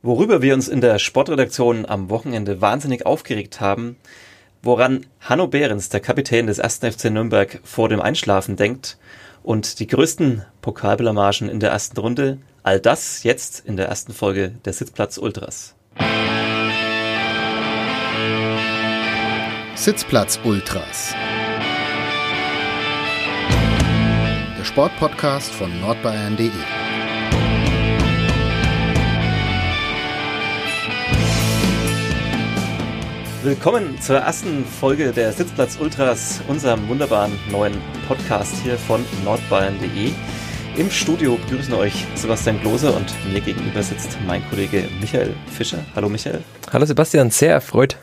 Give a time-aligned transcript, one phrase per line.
[0.00, 3.96] Worüber wir uns in der Sportredaktion am Wochenende wahnsinnig aufgeregt haben,
[4.62, 6.78] woran Hanno Behrens, der Kapitän des 1.
[6.78, 8.96] FC Nürnberg, vor dem Einschlafen denkt
[9.42, 14.52] und die größten Pokalblamagen in der ersten Runde, all das jetzt in der ersten Folge
[14.64, 15.74] der Sitzplatz Ultras.
[19.74, 21.12] Sitzplatz Ultras.
[24.58, 26.87] Der Sportpodcast von nordbayern.de.
[33.44, 40.10] Willkommen zur ersten Folge der Sitzplatz Ultras, unserem wunderbaren neuen Podcast hier von nordbayern.de.
[40.76, 45.78] Im Studio begrüßen euch Sebastian Klose und mir gegenüber sitzt mein Kollege Michael Fischer.
[45.94, 46.42] Hallo Michael.
[46.72, 47.96] Hallo Sebastian, sehr erfreut.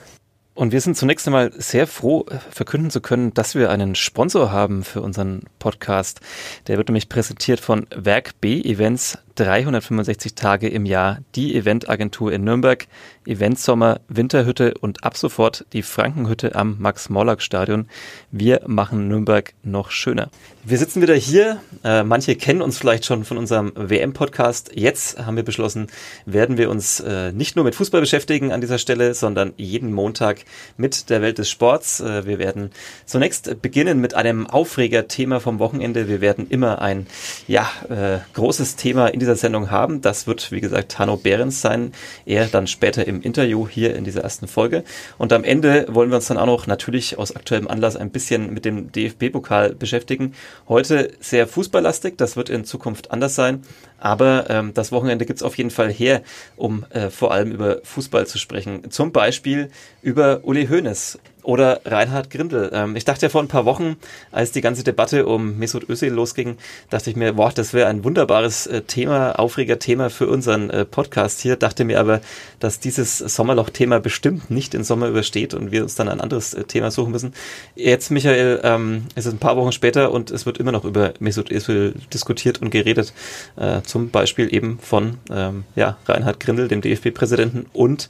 [0.54, 4.86] Und wir sind zunächst einmal sehr froh, verkünden zu können, dass wir einen Sponsor haben
[4.86, 6.22] für unseren Podcast.
[6.68, 12.44] Der wird nämlich präsentiert von Werk B Events 365 Tage im Jahr, die Eventagentur in
[12.44, 12.88] Nürnberg,
[13.26, 17.88] Eventsommer, Winterhütte und ab sofort die Frankenhütte am Max-Morlock-Stadion.
[18.32, 20.30] Wir machen Nürnberg noch schöner.
[20.64, 21.62] Wir sitzen wieder hier.
[21.84, 24.72] Äh, manche kennen uns vielleicht schon von unserem WM-Podcast.
[24.74, 25.88] Jetzt haben wir beschlossen,
[26.26, 30.46] werden wir uns äh, nicht nur mit Fußball beschäftigen an dieser Stelle, sondern jeden Montag
[30.78, 32.00] mit der Welt des Sports.
[32.00, 32.72] Äh, wir werden
[33.06, 36.08] zunächst beginnen mit einem Aufreger-Thema vom Wochenende.
[36.08, 37.08] Wir werden immer ein
[37.48, 40.02] ja, äh, großes Thema in dieser Sendung haben.
[40.02, 41.92] Das wird, wie gesagt, Hanno Behrens sein.
[42.26, 44.84] Er dann später im Interview hier in dieser ersten Folge.
[45.18, 48.54] Und am Ende wollen wir uns dann auch noch natürlich aus aktuellem Anlass ein bisschen
[48.54, 50.34] mit dem DFB-Pokal beschäftigen.
[50.70, 53.64] Heute sehr fußballlastig, das wird in Zukunft anders sein.
[53.98, 56.22] Aber ähm, das Wochenende gibt's auf jeden Fall her,
[56.56, 58.92] um äh, vor allem über Fußball zu sprechen.
[58.92, 59.72] Zum Beispiel
[60.04, 62.72] über Uli Hoeneß oder Reinhard Grindel.
[62.74, 63.98] Ähm, ich dachte ja vor ein paar Wochen,
[64.32, 66.58] als die ganze Debatte um Mesut Özil losging,
[66.90, 70.86] dachte ich mir, boah, das wäre ein wunderbares äh, Thema, aufreger Thema für unseren äh,
[70.86, 71.56] Podcast hier.
[71.56, 72.22] Dachte mir aber,
[72.60, 76.64] dass dieses Sommerloch-Thema bestimmt nicht den Sommer übersteht und wir uns dann ein anderes äh,
[76.64, 77.34] Thema suchen müssen.
[77.76, 81.14] Jetzt, Michael, ähm, ist es ein paar Wochen später und es wird immer noch über
[81.20, 83.14] Mesut Özil diskutiert und geredet.
[83.56, 88.10] Äh, zum Beispiel eben von ähm, ja, Reinhard Grindel, dem DFB-Präsidenten und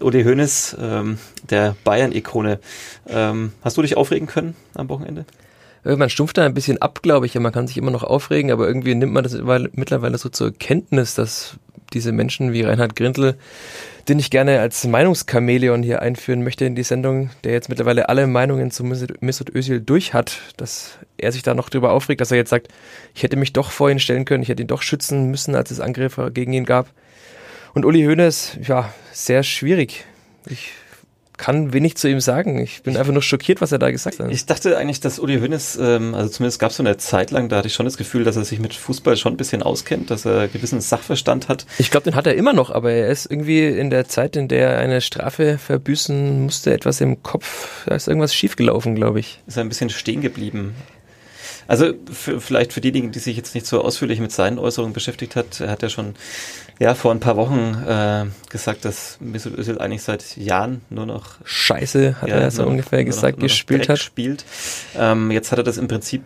[0.00, 1.18] Uli Hoeneß, ähm,
[1.48, 2.58] der Bayern-Ikone.
[3.06, 5.24] Ähm, hast du dich aufregen können am Wochenende?
[5.84, 7.34] Man stumpft da ein bisschen ab, glaube ich.
[7.34, 9.34] Ja, man kann sich immer noch aufregen, aber irgendwie nimmt man das
[9.72, 11.58] mittlerweile so zur Kenntnis, dass
[11.92, 13.36] diese Menschen wie Reinhard Grindel,
[14.08, 18.26] den ich gerne als Meinungschamäleon hier einführen möchte in die Sendung, der jetzt mittlerweile alle
[18.26, 22.38] Meinungen zu Mesut Özil durch hat, dass er sich da noch drüber aufregt, dass er
[22.38, 22.68] jetzt sagt,
[23.14, 25.70] ich hätte mich doch vor ihn stellen können, ich hätte ihn doch schützen müssen, als
[25.70, 26.88] es Angriffe gegen ihn gab.
[27.74, 30.04] Und Uli Hoeneß, ja, sehr schwierig.
[30.46, 30.72] Ich
[31.36, 32.60] kann wenig zu ihm sagen.
[32.60, 34.30] Ich bin einfach nur schockiert, was er da gesagt hat.
[34.30, 37.48] Ich dachte eigentlich, dass Uli Hoeneß, ähm, also zumindest gab es so eine Zeit lang,
[37.48, 40.10] da hatte ich schon das Gefühl, dass er sich mit Fußball schon ein bisschen auskennt,
[40.10, 41.66] dass er gewissen Sachverstand hat.
[41.78, 44.48] Ich glaube, den hat er immer noch, aber er ist irgendwie in der Zeit, in
[44.48, 49.40] der er eine Strafe verbüßen musste, etwas im Kopf, da ist irgendwas schiefgelaufen, glaube ich.
[49.46, 50.74] Ist er ein bisschen stehen geblieben.
[51.66, 55.36] Also für, vielleicht für diejenigen, die sich jetzt nicht so ausführlich mit seinen Äußerungen beschäftigt
[55.36, 56.14] hat, er hat ja schon
[56.80, 61.36] ja, vor ein paar Wochen äh, gesagt, dass Mesut Özil eigentlich seit Jahren nur noch
[61.44, 64.00] Scheiße, hat ja, er so ungefähr noch, gesagt, noch, gespielt hat.
[64.00, 64.44] Spielt.
[64.98, 66.22] Ähm, jetzt hat er das im Prinzip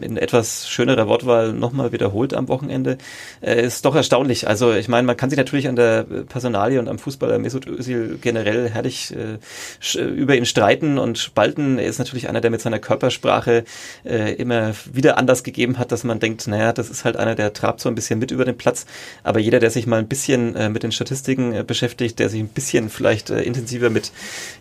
[0.00, 2.96] in etwas schönerer Wortwahl nochmal wiederholt am Wochenende.
[3.40, 4.46] Äh, ist doch erstaunlich.
[4.46, 8.18] Also ich meine, man kann sich natürlich an der Personalie und am Fußballer Mesut Özil
[8.20, 11.78] generell herrlich äh, über ihn streiten und spalten.
[11.78, 13.64] Er ist natürlich einer, der mit seiner Körpersprache
[14.70, 17.80] äh, wieder anders gegeben hat, dass man denkt, naja, das ist halt einer, der trabt
[17.80, 18.86] so ein bisschen mit über den Platz.
[19.22, 22.40] Aber jeder, der sich mal ein bisschen äh, mit den Statistiken äh, beschäftigt, der sich
[22.40, 24.12] ein bisschen vielleicht äh, intensiver mit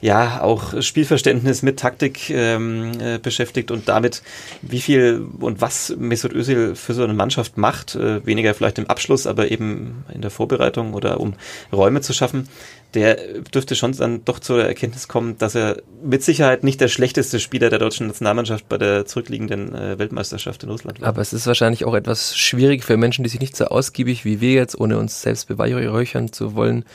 [0.01, 4.21] ja auch Spielverständnis, mit Taktik ähm, äh, beschäftigt und damit,
[4.61, 8.87] wie viel und was Mesut Özil für so eine Mannschaft macht, äh, weniger vielleicht im
[8.87, 11.33] Abschluss, aber eben in der Vorbereitung oder um
[11.71, 12.47] Räume zu schaffen,
[12.93, 13.15] der
[13.53, 17.69] dürfte schon dann doch zur Erkenntnis kommen, dass er mit Sicherheit nicht der schlechteste Spieler
[17.69, 21.07] der deutschen Nationalmannschaft bei der zurückliegenden äh, Weltmeisterschaft in Russland war.
[21.07, 24.41] Aber es ist wahrscheinlich auch etwas schwierig für Menschen, die sich nicht so ausgiebig wie
[24.41, 26.85] wir jetzt, ohne uns selbst beweihräuchern zu wollen,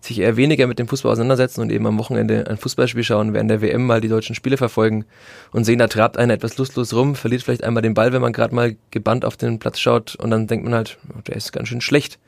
[0.00, 3.50] sich eher weniger mit dem Fußball auseinandersetzen und eben am Wochenende ein Fußballspiel schauen, während
[3.50, 5.04] der WM mal die deutschen Spiele verfolgen
[5.52, 8.32] und sehen, da trabt einer etwas lustlos rum, verliert vielleicht einmal den Ball, wenn man
[8.32, 11.52] gerade mal gebannt auf den Platz schaut und dann denkt man halt, oh, der ist
[11.52, 12.18] ganz schön schlecht.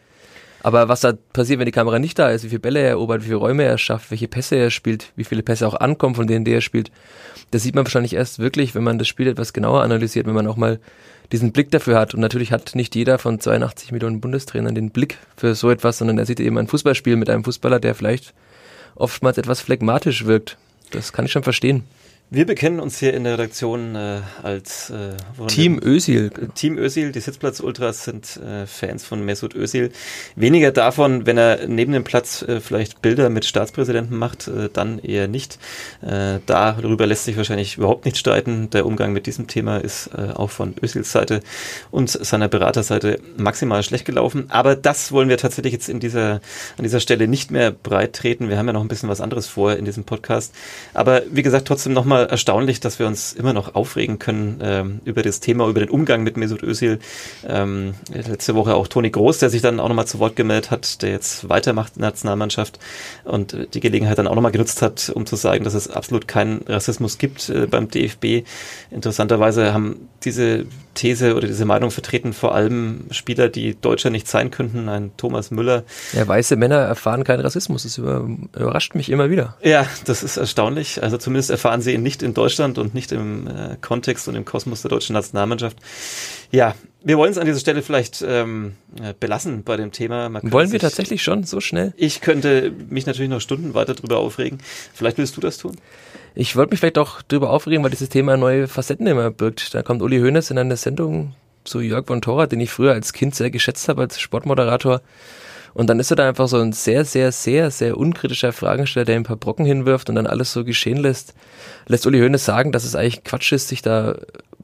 [0.65, 3.21] Aber was da passiert, wenn die Kamera nicht da ist, wie viele Bälle er erobert,
[3.21, 6.27] wie viele Räume er schafft, welche Pässe er spielt, wie viele Pässe auch ankommen, von
[6.27, 6.91] denen der spielt,
[7.51, 10.47] das sieht man wahrscheinlich erst wirklich, wenn man das Spiel etwas genauer analysiert, wenn man
[10.47, 10.81] auch mal
[11.33, 12.15] diesen Blick dafür hat.
[12.15, 16.17] Und natürlich hat nicht jeder von 82 Millionen Bundestrainern den Blick für so etwas, sondern
[16.17, 18.33] er sieht eben ein Fußballspiel mit einem Fußballer, der vielleicht
[18.95, 20.57] oftmals etwas phlegmatisch wirkt.
[20.93, 21.85] Das kann ich schon verstehen.
[22.31, 25.13] Wir bekennen uns hier in der Redaktion äh, als äh,
[25.47, 26.31] Team Ösil.
[26.55, 27.13] Team Ösil.
[27.13, 29.93] Die Sitzplatz-Ultras sind äh, Fans von Mesut Özil.
[30.35, 34.99] Weniger davon, wenn er neben dem Platz äh, vielleicht Bilder mit Staatspräsidenten macht, äh, dann
[34.99, 35.59] eher nicht.
[36.01, 38.71] Äh, darüber lässt sich wahrscheinlich überhaupt nicht streiten.
[38.71, 41.41] Der Umgang mit diesem Thema ist auch von Özils Seite
[41.91, 44.47] und seiner Beraterseite maximal schlecht gelaufen.
[44.49, 46.41] Aber das wollen wir tatsächlich jetzt in dieser,
[46.79, 48.49] an dieser Stelle nicht mehr breit treten.
[48.49, 50.55] Wir haben ja noch ein bisschen was anderes vor in diesem Podcast.
[50.95, 55.23] Aber wie gesagt, trotzdem nochmal erstaunlich, dass wir uns immer noch aufregen können ähm, über
[55.23, 56.99] das Thema, über den Umgang mit Mesut Özil.
[57.47, 61.03] Ähm, letzte Woche auch Toni Groß, der sich dann auch nochmal zu Wort gemeldet hat,
[61.03, 62.79] der jetzt weitermacht in der Nationalmannschaft
[63.25, 66.63] und die Gelegenheit dann auch nochmal genutzt hat, um zu sagen, dass es absolut keinen
[66.67, 68.47] Rassismus gibt äh, beim DFB.
[68.91, 74.51] Interessanterweise haben diese These oder diese Meinung vertreten vor allem Spieler, die Deutscher nicht sein
[74.51, 75.85] könnten, ein Thomas Müller.
[76.13, 77.83] Ja, weiße Männer erfahren keinen Rassismus.
[77.83, 79.57] Das überrascht mich immer wieder.
[79.63, 81.03] Ja, das ist erstaunlich.
[81.03, 84.45] Also zumindest erfahren sie ihn nicht in Deutschland und nicht im äh, Kontext und im
[84.45, 85.77] Kosmos der deutschen Nationalmannschaft.
[86.51, 90.31] Ja, wir wollen es an dieser Stelle vielleicht ähm, äh, belassen bei dem Thema.
[90.43, 91.93] Wollen wir tatsächlich schon so schnell?
[91.97, 94.59] Ich könnte mich natürlich noch Stunden weiter drüber aufregen.
[94.95, 95.77] Vielleicht willst du das tun?
[96.37, 99.73] Ich wollte mich vielleicht auch drüber aufregen, weil dieses Thema neue Facetten immer birgt.
[99.73, 103.13] Da kommt Uli Hoeneß in eine Sendung zu Jörg von Thora, den ich früher als
[103.13, 105.01] Kind sehr geschätzt habe als Sportmoderator.
[105.75, 109.17] Und dann ist er da einfach so ein sehr, sehr, sehr, sehr unkritischer Fragensteller, der
[109.17, 111.35] ein paar Brocken hinwirft und dann alles so geschehen lässt.
[111.87, 114.17] Lässt Uli Hoeneß sagen, dass es eigentlich Quatsch ist, sich da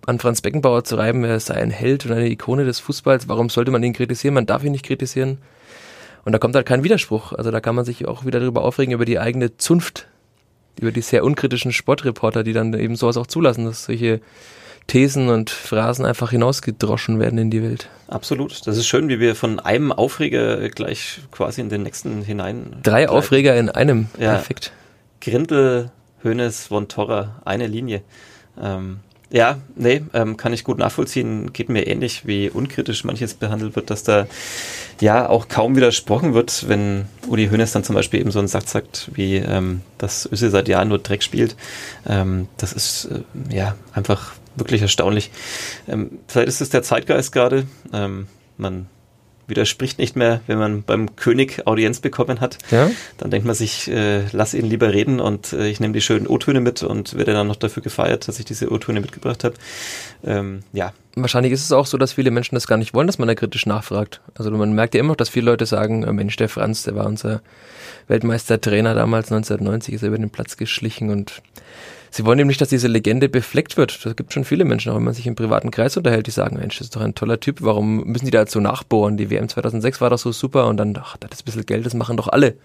[0.06, 3.28] an Franz Beckenbauer zu reiben, er sei ein Held und eine Ikone des Fußballs.
[3.28, 4.34] Warum sollte man ihn kritisieren?
[4.34, 5.38] Man darf ihn nicht kritisieren.
[6.24, 7.32] Und da kommt halt kein Widerspruch.
[7.32, 10.06] Also da kann man sich auch wieder darüber aufregen, über die eigene Zunft,
[10.78, 14.20] über die sehr unkritischen Sportreporter, die dann eben sowas auch zulassen, dass solche
[14.86, 17.88] Thesen und Phrasen einfach hinausgedroschen werden in die Welt.
[18.08, 18.66] Absolut.
[18.66, 22.76] Das ist schön, wie wir von einem Aufreger gleich quasi in den nächsten hinein.
[22.82, 23.12] Drei bleiben.
[23.12, 24.08] Aufreger in einem.
[24.18, 24.32] Ja.
[24.32, 24.72] Perfekt.
[25.20, 28.02] Grindel, Hönes, von Torra, eine Linie.
[28.60, 31.52] Ähm, ja, nee, ähm, kann ich gut nachvollziehen.
[31.52, 34.26] Geht mir ähnlich, wie unkritisch manches behandelt wird, dass da
[35.00, 38.72] ja auch kaum widersprochen wird, wenn Uli Hoeneß dann zum Beispiel eben so einen Satz
[38.72, 41.56] sagt, wie ähm, dass Öse seit Jahren nur Dreck spielt.
[42.08, 45.30] Ähm, das ist äh, ja einfach wirklich erstaunlich.
[45.88, 47.66] Ähm, vielleicht ist es der Zeitgeist gerade.
[47.92, 48.86] Ähm, man
[49.50, 52.58] widerspricht nicht mehr, wenn man beim König Audienz bekommen hat.
[52.70, 52.90] Ja?
[53.18, 56.26] Dann denkt man sich, äh, lass ihn lieber reden und äh, ich nehme die schönen
[56.26, 59.54] O-Töne mit und werde dann noch dafür gefeiert, dass ich diese O-Töne mitgebracht habe.
[60.24, 60.92] Ähm, ja.
[61.16, 63.34] Wahrscheinlich ist es auch so, dass viele Menschen das gar nicht wollen, dass man da
[63.34, 64.20] kritisch nachfragt.
[64.34, 66.94] Also man merkt ja immer noch, dass viele Leute sagen, äh, Mensch, der Franz, der
[66.94, 67.42] war unser
[68.08, 71.42] Weltmeistertrainer damals 1990, ist er über den Platz geschlichen und
[72.10, 74.04] sie wollen eben nicht, dass diese Legende befleckt wird.
[74.04, 76.56] Das gibt schon viele Menschen, auch wenn man sich im privaten Kreis unterhält, die sagen,
[76.56, 79.16] Mensch, das ist doch ein toller Typ, warum müssen die da jetzt so nachbohren?
[79.16, 81.86] Die WM 2006 war doch so super und dann, ach, das ist ein bisschen Geld,
[81.86, 82.56] das machen doch alle.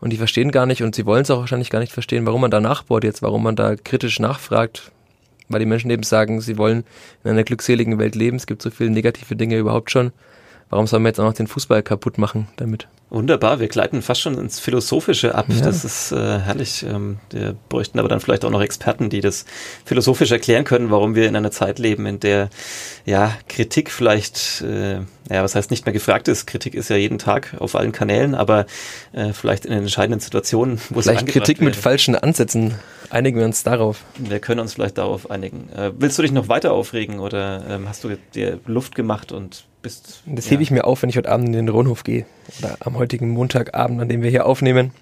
[0.00, 2.40] Und die verstehen gar nicht und sie wollen es auch wahrscheinlich gar nicht verstehen, warum
[2.40, 4.90] man da nachbohrt jetzt, warum man da kritisch nachfragt,
[5.48, 6.84] weil die Menschen eben sagen, sie wollen
[7.22, 10.12] in einer glückseligen Welt leben, es gibt so viele negative Dinge überhaupt schon.
[10.70, 12.88] Warum sollen wir jetzt auch noch den Fußball kaputt machen damit?
[13.12, 15.44] Wunderbar, wir gleiten fast schon ins Philosophische ab.
[15.50, 15.60] Ja.
[15.60, 16.82] Das ist äh, herrlich.
[16.82, 19.44] Ähm, wir bräuchten aber dann vielleicht auch noch Experten, die das
[19.84, 22.48] philosophisch erklären können, warum wir in einer Zeit leben, in der
[23.04, 26.46] ja Kritik vielleicht, äh, ja, was heißt nicht mehr gefragt ist.
[26.46, 28.64] Kritik ist ja jeden Tag auf allen Kanälen, aber
[29.12, 31.66] äh, vielleicht in entscheidenden Situationen, wo es Vielleicht Kritik wäre.
[31.66, 32.76] mit falschen Ansätzen.
[33.10, 34.04] Einigen wir uns darauf.
[34.16, 35.68] Wir können uns vielleicht darauf einigen.
[35.76, 39.66] Äh, willst du dich noch weiter aufregen oder ähm, hast du dir Luft gemacht und
[39.82, 40.22] bist.
[40.24, 40.52] Das ja.
[40.52, 42.24] hebe ich mir auf, wenn ich heute Abend in den Rundhof gehe.
[42.58, 44.92] Oder am heutigen Montagabend, an dem wir hier aufnehmen.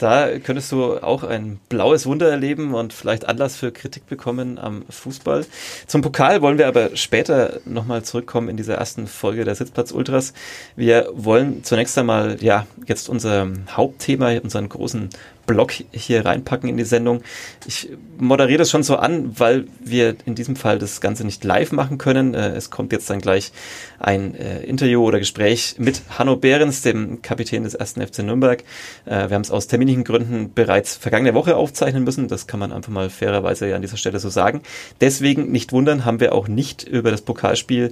[0.00, 4.82] Da könntest du auch ein blaues Wunder erleben und vielleicht Anlass für Kritik bekommen am
[4.88, 5.44] Fußball.
[5.86, 10.32] Zum Pokal wollen wir aber später nochmal zurückkommen in dieser ersten Folge der Sitzplatz Ultras.
[10.74, 15.10] Wir wollen zunächst einmal, ja, jetzt unser Hauptthema, unseren großen
[15.50, 17.22] Blog hier reinpacken in die Sendung.
[17.66, 21.72] Ich moderiere das schon so an, weil wir in diesem Fall das Ganze nicht live
[21.72, 22.34] machen können.
[22.34, 23.50] Äh, es kommt jetzt dann gleich
[23.98, 28.62] ein äh, Interview oder Gespräch mit Hanno Behrens, dem Kapitän des ersten FC Nürnberg.
[29.06, 32.28] Äh, wir haben es aus terminlichen Gründen bereits vergangene Woche aufzeichnen müssen.
[32.28, 34.62] Das kann man einfach mal fairerweise an dieser Stelle so sagen.
[35.00, 37.90] Deswegen nicht wundern, haben wir auch nicht über das Pokalspiel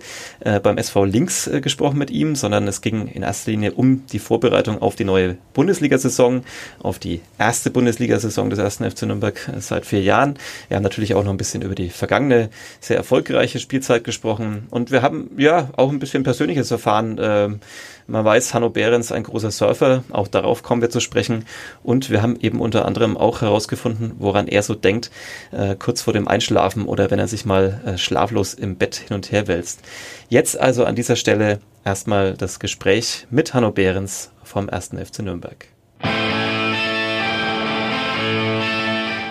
[0.62, 4.80] beim SV Links gesprochen mit ihm, sondern es ging in erster Linie um die Vorbereitung
[4.80, 6.42] auf die neue Bundesliga-Saison,
[6.80, 10.38] auf die erste Bundesliga-Saison des ersten FC Nürnberg seit vier Jahren.
[10.68, 12.50] Wir haben natürlich auch noch ein bisschen über die vergangene,
[12.80, 14.66] sehr erfolgreiche Spielzeit gesprochen.
[14.70, 17.18] Und wir haben ja auch ein bisschen Persönliches erfahren.
[17.20, 17.60] Ähm,
[18.06, 21.46] man weiß, Hanno Behrens ein großer Surfer, auch darauf kommen wir zu sprechen.
[21.82, 25.10] Und wir haben eben unter anderem auch herausgefunden, woran er so denkt,
[25.52, 29.14] äh, kurz vor dem Einschlafen oder wenn er sich mal äh, schlaflos im Bett hin
[29.14, 29.80] und her wälzt.
[30.28, 35.66] Jetzt also an dieser Stelle erstmal das Gespräch mit Hanno Behrens vom ersten FC Nürnberg.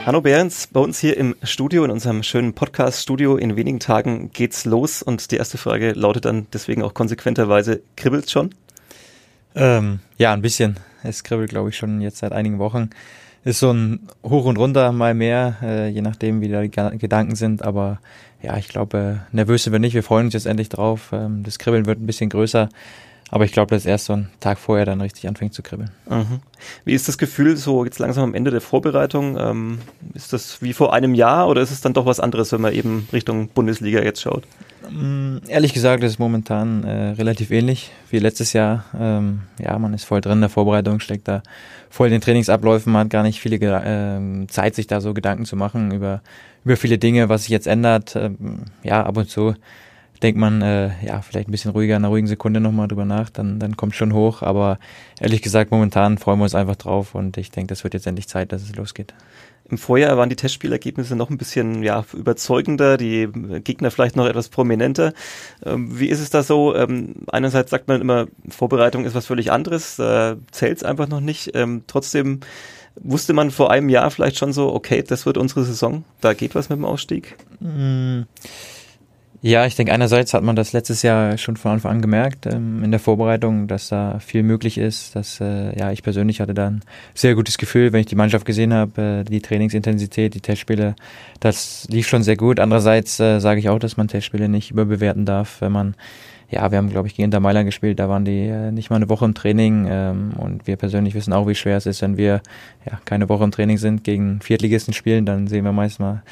[0.07, 3.35] Hanno Behrens, bei uns hier im Studio, in unserem schönen Podcast-Studio.
[3.35, 8.31] In wenigen Tagen geht's los und die erste Frage lautet dann deswegen auch konsequenterweise, kribbelt's
[8.31, 8.51] schon?
[9.53, 10.77] Ähm, ja, ein bisschen.
[11.03, 12.89] Es kribbelt, glaube ich, schon jetzt seit einigen Wochen.
[13.43, 17.35] Ist so ein Hoch und Runter, mal mehr, äh, je nachdem, wie da die Gedanken
[17.35, 17.65] sind.
[17.65, 17.99] Aber
[18.41, 19.93] ja, ich glaube, äh, nervös sind wir nicht.
[19.93, 21.09] Wir freuen uns jetzt endlich drauf.
[21.11, 22.69] Ähm, das Kribbeln wird ein bisschen größer.
[23.29, 25.91] Aber ich glaube, dass erst so ein Tag vorher dann richtig anfängt zu kribbeln.
[26.09, 26.39] Mhm.
[26.85, 29.37] Wie ist das Gefühl so jetzt langsam am Ende der Vorbereitung?
[29.37, 29.79] Ähm,
[30.13, 32.73] ist das wie vor einem Jahr oder ist es dann doch was anderes, wenn man
[32.73, 34.43] eben Richtung Bundesliga jetzt schaut?
[34.89, 38.85] Mm, ehrlich gesagt ist es momentan äh, relativ ähnlich wie letztes Jahr.
[38.97, 41.43] Ähm, ja, man ist voll drin in der Vorbereitung, steckt da
[41.89, 45.43] voll in den Trainingsabläufen, man hat gar nicht viele äh, Zeit, sich da so Gedanken
[45.43, 46.21] zu machen über,
[46.63, 48.15] über viele Dinge, was sich jetzt ändert.
[48.15, 49.55] Ähm, ja, ab und zu
[50.19, 53.29] denkt man, äh, ja, vielleicht ein bisschen ruhiger, in einer ruhigen Sekunde nochmal drüber nach,
[53.29, 54.41] dann, dann kommt schon hoch.
[54.41, 54.79] Aber
[55.19, 58.27] ehrlich gesagt, momentan freuen wir uns einfach drauf und ich denke, das wird jetzt endlich
[58.27, 59.13] Zeit, dass es losgeht.
[59.69, 63.27] Im Vorjahr waren die Testspielergebnisse noch ein bisschen ja, überzeugender, die
[63.63, 65.13] Gegner vielleicht noch etwas prominenter.
[65.65, 66.73] Ähm, wie ist es da so?
[66.73, 71.09] Ähm, einerseits sagt man immer, Vorbereitung ist was völlig anderes, da äh, zählt es einfach
[71.09, 71.51] noch nicht.
[71.53, 72.39] Ähm, trotzdem
[72.95, 76.55] wusste man vor einem Jahr vielleicht schon so, okay, das wird unsere Saison, da geht
[76.55, 77.35] was mit dem Ausstieg?
[77.59, 78.25] Mmh.
[79.41, 82.83] Ja, ich denke, einerseits hat man das letztes Jahr schon von Anfang an gemerkt ähm,
[82.83, 85.15] in der Vorbereitung, dass da viel möglich ist.
[85.15, 86.81] Dass, äh, ja, ich persönlich hatte da ein
[87.13, 90.95] sehr gutes Gefühl, wenn ich die Mannschaft gesehen habe, äh, die Trainingsintensität, die Testspiele,
[91.39, 92.59] das lief schon sehr gut.
[92.59, 95.95] Andererseits äh, sage ich auch, dass man Testspiele nicht überbewerten darf, wenn man
[96.49, 98.95] ja, wir haben, glaube ich, gegen Inter Mailand gespielt, da waren die äh, nicht mal
[98.95, 102.15] eine Woche im Training ähm, und wir persönlich wissen auch, wie schwer es ist, wenn
[102.15, 102.41] wir
[102.85, 106.23] ja keine Woche im Training sind, gegen Viertligisten spielen, dann sehen wir meist mal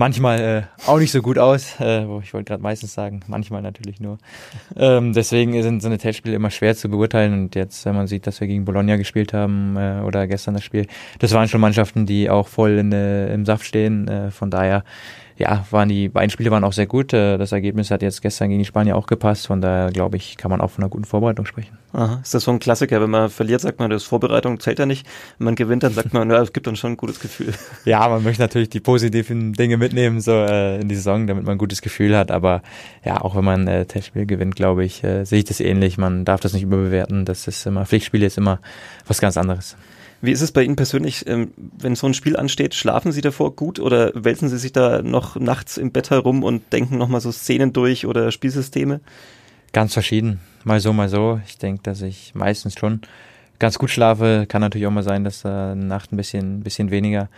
[0.00, 1.78] manchmal äh, auch nicht so gut aus.
[1.78, 4.16] Äh, ich wollte gerade meistens sagen, manchmal natürlich nur.
[4.74, 7.34] Ähm, deswegen sind so eine Testspiele immer schwer zu beurteilen.
[7.34, 10.64] Und jetzt, wenn man sieht, dass wir gegen Bologna gespielt haben äh, oder gestern das
[10.64, 10.86] Spiel,
[11.18, 14.08] das waren schon Mannschaften, die auch voll in, äh, im Saft stehen.
[14.08, 14.84] Äh, von daher
[15.40, 17.14] ja, waren die beiden Spiele waren auch sehr gut.
[17.14, 19.46] Äh, das Ergebnis hat jetzt gestern gegen die Spanier auch gepasst.
[19.46, 21.78] Von daher, glaube ich, kann man auch von einer guten Vorbereitung sprechen.
[21.94, 22.20] Aha.
[22.22, 23.00] Ist das so ein Klassiker?
[23.00, 25.06] Wenn man verliert, sagt man, das Vorbereitung zählt ja nicht.
[25.38, 27.54] Wenn man gewinnt, dann sagt man, ja, es gibt dann schon ein gutes Gefühl.
[27.86, 31.54] Ja, man möchte natürlich die positiven Dinge mitnehmen, so äh, in die Saison, damit man
[31.54, 32.30] ein gutes Gefühl hat.
[32.30, 32.62] Aber
[33.02, 35.96] ja, auch wenn man äh, Testspiel gewinnt, glaube ich, äh, sehe ich das ähnlich.
[35.96, 37.24] Man darf das nicht überbewerten.
[37.24, 38.60] Das ist immer, Pflichtspiel ist immer
[39.06, 39.76] was ganz anderes.
[40.22, 43.56] Wie ist es bei Ihnen persönlich, ähm, wenn so ein Spiel ansteht, schlafen Sie davor
[43.56, 47.32] gut oder wälzen Sie sich da noch nachts im Bett herum und denken nochmal so
[47.32, 49.00] Szenen durch oder Spielsysteme?
[49.72, 50.40] Ganz verschieden.
[50.64, 51.40] Mal so, mal so.
[51.46, 53.00] Ich denke, dass ich meistens schon
[53.58, 54.44] ganz gut schlafe.
[54.46, 57.28] Kann natürlich auch mal sein, dass da eine Nacht ein bisschen, bisschen weniger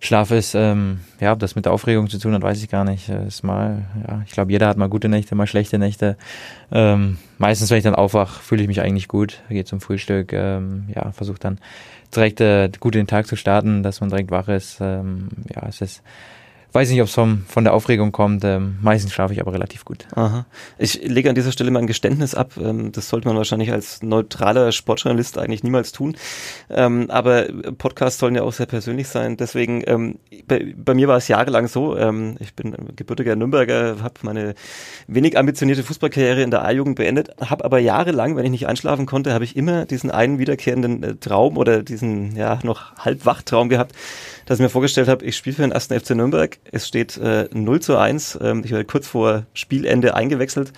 [0.00, 0.54] Schlaf ist.
[0.54, 3.08] Ähm, ja, ob das mit der Aufregung zu tun hat, weiß ich gar nicht.
[3.08, 6.16] Ist mal, ja, ich glaube, jeder hat mal gute Nächte, mal schlechte Nächte.
[6.70, 9.42] Ähm, meistens, wenn ich dann aufwache, fühle ich mich eigentlich gut.
[9.48, 11.58] Gehe zum Frühstück, ähm, ja, versuche dann
[12.14, 14.78] direkt äh, gut den Tag zu starten, dass man direkt wach ist.
[14.80, 16.02] Ähm, ja, es ist
[16.76, 18.44] weiß nicht, ob es von der Aufregung kommt.
[18.44, 20.06] Ähm, meistens schlafe ich aber relativ gut.
[20.14, 20.44] Aha.
[20.76, 22.52] Ich lege an dieser Stelle mal ein Geständnis ab.
[22.60, 26.16] Ähm, das sollte man wahrscheinlich als neutraler Sportjournalist eigentlich niemals tun.
[26.68, 27.46] Ähm, aber
[27.78, 29.38] Podcasts sollen ja auch sehr persönlich sein.
[29.38, 31.96] Deswegen, ähm, bei, bei, mir war es jahrelang so.
[31.96, 34.54] Ähm, ich bin gebürtiger Nürnberger, habe meine
[35.06, 39.32] wenig ambitionierte Fußballkarriere in der A-Jugend beendet, habe aber jahrelang, wenn ich nicht einschlafen konnte,
[39.32, 43.94] habe ich immer diesen einen wiederkehrenden äh, Traum oder diesen ja noch halb Wachtraum gehabt,
[44.46, 46.56] dass ich mir vorgestellt habe, ich spiele für den ersten FC Nürnberg.
[46.70, 48.38] Es steht äh, 0 zu 1.
[48.40, 50.72] Ähm, ich werde kurz vor Spielende eingewechselt.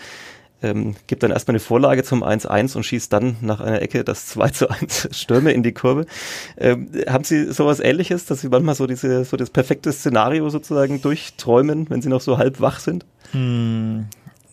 [0.61, 4.27] Ähm, gibt dann erstmal eine Vorlage zum 1-1 und schießt dann nach einer Ecke das
[4.29, 6.07] 2 zu 1 Stürme in die Kurve.
[6.57, 11.01] Ähm, haben Sie sowas ähnliches, dass Sie manchmal so diese, so das perfekte Szenario sozusagen
[11.01, 13.05] durchträumen, wenn Sie noch so halb wach sind?
[13.33, 14.07] Hm,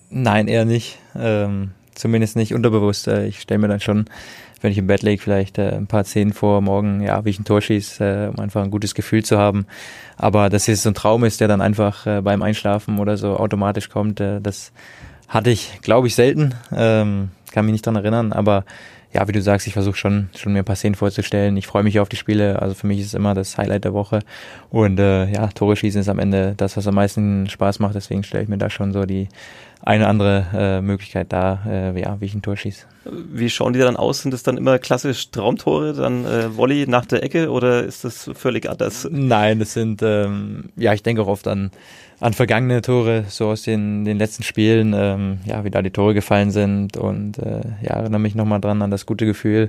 [0.09, 0.99] nein, eher nicht.
[1.17, 3.07] Ähm, zumindest nicht unterbewusst.
[3.07, 4.05] Äh, ich stelle mir dann schon
[4.61, 7.39] wenn ich im Bett lege, vielleicht äh, ein paar Szenen vor morgen, ja, wie ich
[7.39, 9.65] ein Tor schieße, äh, um einfach ein gutes Gefühl zu haben.
[10.17, 13.37] Aber dass es so ein Traum ist, der dann einfach äh, beim Einschlafen oder so
[13.37, 14.71] automatisch kommt, äh, das
[15.27, 16.53] hatte ich, glaube ich, selten.
[16.75, 18.65] Ähm, kann mich nicht dran erinnern, aber
[19.15, 21.55] ja, wie du sagst, ich versuche schon, schon mir ein paar Szenen vorzustellen.
[21.55, 22.61] Ich freue mich auf die Spiele.
[22.61, 24.19] Also für mich ist es immer das Highlight der Woche.
[24.69, 27.95] Und äh, ja, Tore schießen ist am Ende das, was am meisten Spaß macht.
[27.95, 29.29] Deswegen stelle ich mir da schon so die
[29.81, 32.85] eine andere äh, Möglichkeit da, äh, ja, wie ich ein Tor schieße.
[33.05, 34.21] Wie schauen die dann aus?
[34.21, 38.29] Sind das dann immer klassisch Traumtore, dann äh, Volley nach der Ecke oder ist das
[38.33, 39.07] völlig anders?
[39.09, 41.71] Nein, das sind, ähm, ja, ich denke auch oft an,
[42.19, 46.13] an vergangene Tore, so aus den, den letzten Spielen, ähm, ja, wie da die Tore
[46.13, 46.97] gefallen sind.
[46.97, 49.67] Und äh, ja, erinnere mich nochmal dran an das gute Gefühl.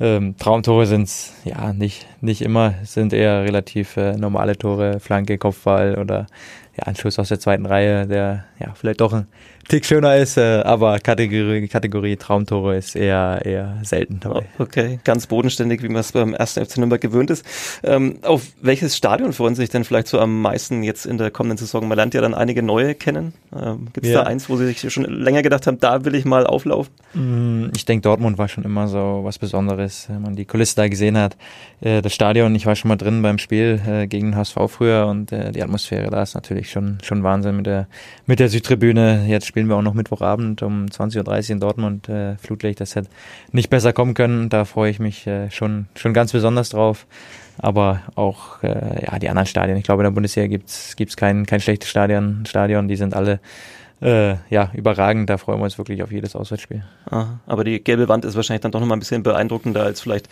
[0.00, 5.98] Ähm, Traumtore sind's ja nicht nicht immer, sind eher relativ äh, normale Tore, Flanke, Kopfball
[5.98, 6.26] oder
[6.76, 9.26] ja, ein Schuss aus der zweiten Reihe, der ja vielleicht doch ein
[9.70, 14.48] Tick schöner ist, äh, aber Kategorie, Kategorie Traumtore ist eher, eher selten dabei.
[14.58, 17.46] Oh, okay, ganz bodenständig, wie man es beim ersten FC Nürnberg gewöhnt ist.
[17.84, 21.30] Ähm, auf welches Stadion freuen Sie sich denn vielleicht so am meisten jetzt in der
[21.30, 21.86] kommenden Saison?
[21.86, 23.32] Man lernt ja dann einige neue kennen.
[23.54, 24.22] Ähm, Gibt es ja.
[24.22, 26.92] da eins, wo Sie sich schon länger gedacht haben, da will ich mal auflaufen?
[27.14, 30.88] Mm, ich denke, Dortmund war schon immer so was Besonderes, wenn man die Kulisse da
[30.88, 31.36] gesehen hat.
[31.80, 35.06] Äh, das Stadion, ich war schon mal drin beim Spiel äh, gegen den HSV früher
[35.06, 37.86] und die Atmosphäre da ist natürlich schon, schon Wahnsinn mit der,
[38.26, 39.26] mit der Südtribüne.
[39.28, 42.08] Jetzt spielen wir auch noch Mittwochabend um 20.30 Uhr in Dortmund.
[42.08, 43.10] Äh, Flutlicht, das hätte
[43.52, 44.48] nicht besser kommen können.
[44.48, 47.06] Da freue ich mich äh, schon, schon ganz besonders drauf.
[47.58, 49.76] Aber auch äh, ja, die anderen Stadien.
[49.76, 52.46] Ich glaube, in der Bundesliga gibt's gibt's kein, kein schlechtes Stadion.
[52.48, 52.88] Stadion.
[52.88, 53.38] Die sind alle
[54.00, 55.28] äh, ja, überragend.
[55.28, 56.84] Da freuen wir uns wirklich auf jedes Auswärtsspiel.
[57.10, 60.28] Aha, aber die gelbe Wand ist wahrscheinlich dann doch nochmal ein bisschen beeindruckender als vielleicht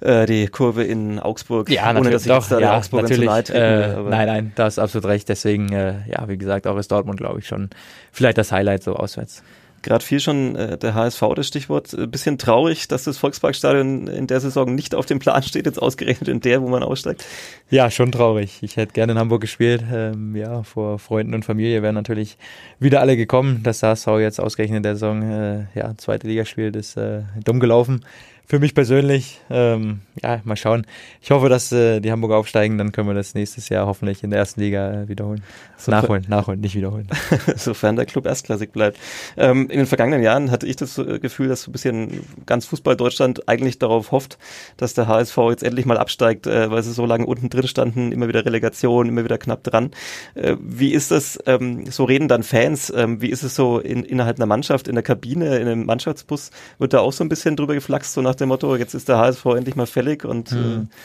[0.00, 1.70] äh, die Kurve in Augsburg.
[1.70, 3.24] Ja, ohne dass ich doch, da ja, natürlich.
[3.24, 5.28] Leid äh, nein, nein, da ist absolut recht.
[5.28, 7.70] Deswegen, äh, ja, wie gesagt, auch ist Dortmund, glaube ich, schon
[8.12, 9.42] vielleicht das Highlight so auswärts
[9.84, 11.92] gerade viel schon äh, der HSV, das Stichwort.
[11.92, 15.66] Ein äh, bisschen traurig, dass das Volksparkstadion in der Saison nicht auf dem Plan steht,
[15.66, 17.24] jetzt ausgerechnet in der, wo man aussteigt.
[17.70, 18.58] Ja, schon traurig.
[18.62, 19.84] Ich hätte gerne in Hamburg gespielt.
[19.92, 22.36] Ähm, ja, vor Freunden und Familie wären natürlich
[22.80, 23.62] wieder alle gekommen.
[23.62, 27.22] Dass der HSV jetzt ausgerechnet in der Saison äh, ja, zweite Liga spielt, ist äh,
[27.44, 28.04] dumm gelaufen
[28.46, 30.86] für mich persönlich, ähm, ja, mal schauen.
[31.22, 34.30] Ich hoffe, dass äh, die Hamburger aufsteigen, dann können wir das nächstes Jahr hoffentlich in
[34.30, 35.42] der ersten Liga äh, wiederholen.
[35.78, 37.08] So nachholen, nachholen, nicht wiederholen.
[37.56, 38.98] Sofern der Club erstklassig bleibt.
[39.36, 42.66] Ähm, in den vergangenen Jahren hatte ich das äh, Gefühl, dass so ein bisschen ganz
[42.66, 44.38] Fußball Deutschland eigentlich darauf hofft,
[44.76, 48.12] dass der HSV jetzt endlich mal absteigt, äh, weil sie so lange unten drin standen,
[48.12, 49.90] immer wieder Relegation, immer wieder knapp dran.
[50.34, 54.04] Äh, wie ist das, ähm, so reden dann Fans, ähm, wie ist es so in,
[54.04, 57.56] innerhalb einer Mannschaft, in der Kabine, in einem Mannschaftsbus, wird da auch so ein bisschen
[57.56, 60.50] drüber geflaxt, so nach nach dem Motto, jetzt ist der HSV endlich mal fällig und
[60.52, 60.88] mhm.
[60.90, 61.00] äh,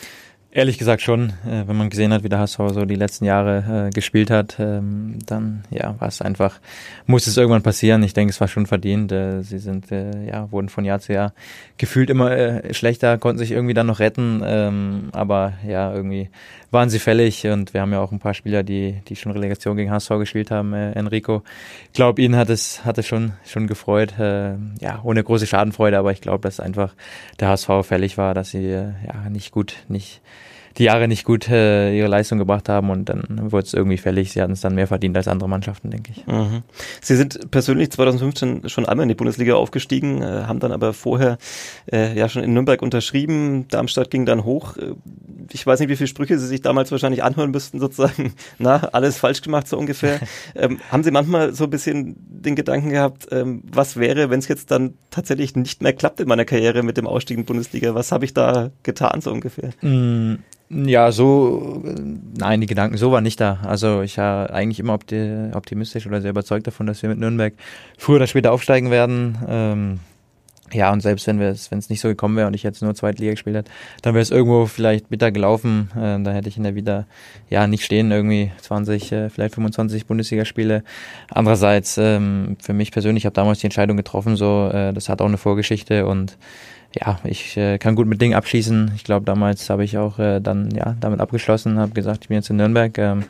[0.51, 3.89] Ehrlich gesagt schon, äh, wenn man gesehen hat, wie der HSV so die letzten Jahre
[3.89, 6.59] äh, gespielt hat, ähm, dann ja, war es einfach,
[7.05, 8.01] muss es irgendwann passieren.
[8.01, 9.11] Ich denke, es war schon verdient.
[9.11, 11.33] Äh, sie sind äh, ja wurden von Jahr zu Jahr
[11.77, 16.31] gefühlt immer äh, schlechter, konnten sich irgendwie dann noch retten, ähm, aber ja irgendwie
[16.71, 19.77] waren sie fällig und wir haben ja auch ein paar Spieler, die die schon Relegation
[19.77, 20.73] gegen HSV gespielt haben.
[20.73, 21.43] Äh, Enrico,
[21.87, 25.97] ich glaube, ihn hat es hat es schon schon gefreut, äh, ja ohne große Schadenfreude,
[25.97, 26.95] aber ich glaube, dass einfach
[27.39, 30.21] der HSV fällig war, dass sie äh, ja nicht gut nicht
[30.77, 34.31] die Jahre nicht gut äh, ihre Leistung gebracht haben und dann wurde es irgendwie fällig.
[34.31, 36.27] Sie hatten es dann mehr verdient als andere Mannschaften, denke ich.
[36.27, 36.63] Mhm.
[37.01, 41.37] Sie sind persönlich 2015 schon einmal in die Bundesliga aufgestiegen, äh, haben dann aber vorher
[41.91, 43.67] äh, ja schon in Nürnberg unterschrieben.
[43.69, 44.77] Darmstadt ging dann hoch.
[44.77, 44.93] Äh,
[45.51, 48.33] ich weiß nicht, wie viele Sprüche Sie sich damals wahrscheinlich anhören müssten, sozusagen.
[48.57, 50.19] Na, alles falsch gemacht, so ungefähr.
[50.55, 54.47] ähm, haben Sie manchmal so ein bisschen den Gedanken gehabt, ähm, was wäre, wenn es
[54.47, 57.95] jetzt dann tatsächlich nicht mehr klappt in meiner Karriere mit dem Ausstieg in die Bundesliga?
[57.95, 59.71] Was habe ich da getan, so ungefähr?
[59.81, 60.39] Mm.
[60.71, 61.83] Ja, so,
[62.37, 63.59] nein, die Gedanken so waren nicht da.
[63.63, 67.55] Also ich war eigentlich immer optimistisch oder sehr überzeugt davon, dass wir mit Nürnberg
[67.97, 69.37] früher oder später aufsteigen werden.
[69.47, 69.99] Ähm,
[70.71, 73.31] ja, und selbst wenn es, nicht so gekommen wäre und ich jetzt nur zweite Liga
[73.31, 73.71] gespielt hätte,
[74.03, 75.89] dann wäre es irgendwo vielleicht bitter gelaufen.
[75.95, 77.07] Äh, da hätte ich in der wieder
[77.49, 80.83] ja nicht stehen, irgendwie 20, äh, vielleicht 25 Bundesligaspiele.
[81.31, 85.21] Andererseits, ähm, für mich persönlich, ich habe damals die Entscheidung getroffen, so, äh, das hat
[85.21, 86.37] auch eine Vorgeschichte und
[86.93, 88.93] ja, ich äh, kann gut mit Dingen abschließen.
[88.95, 92.35] Ich glaube, damals habe ich auch äh, dann ja damit abgeschlossen, habe gesagt, ich bin
[92.35, 92.97] jetzt in Nürnberg.
[92.97, 93.23] Ähm,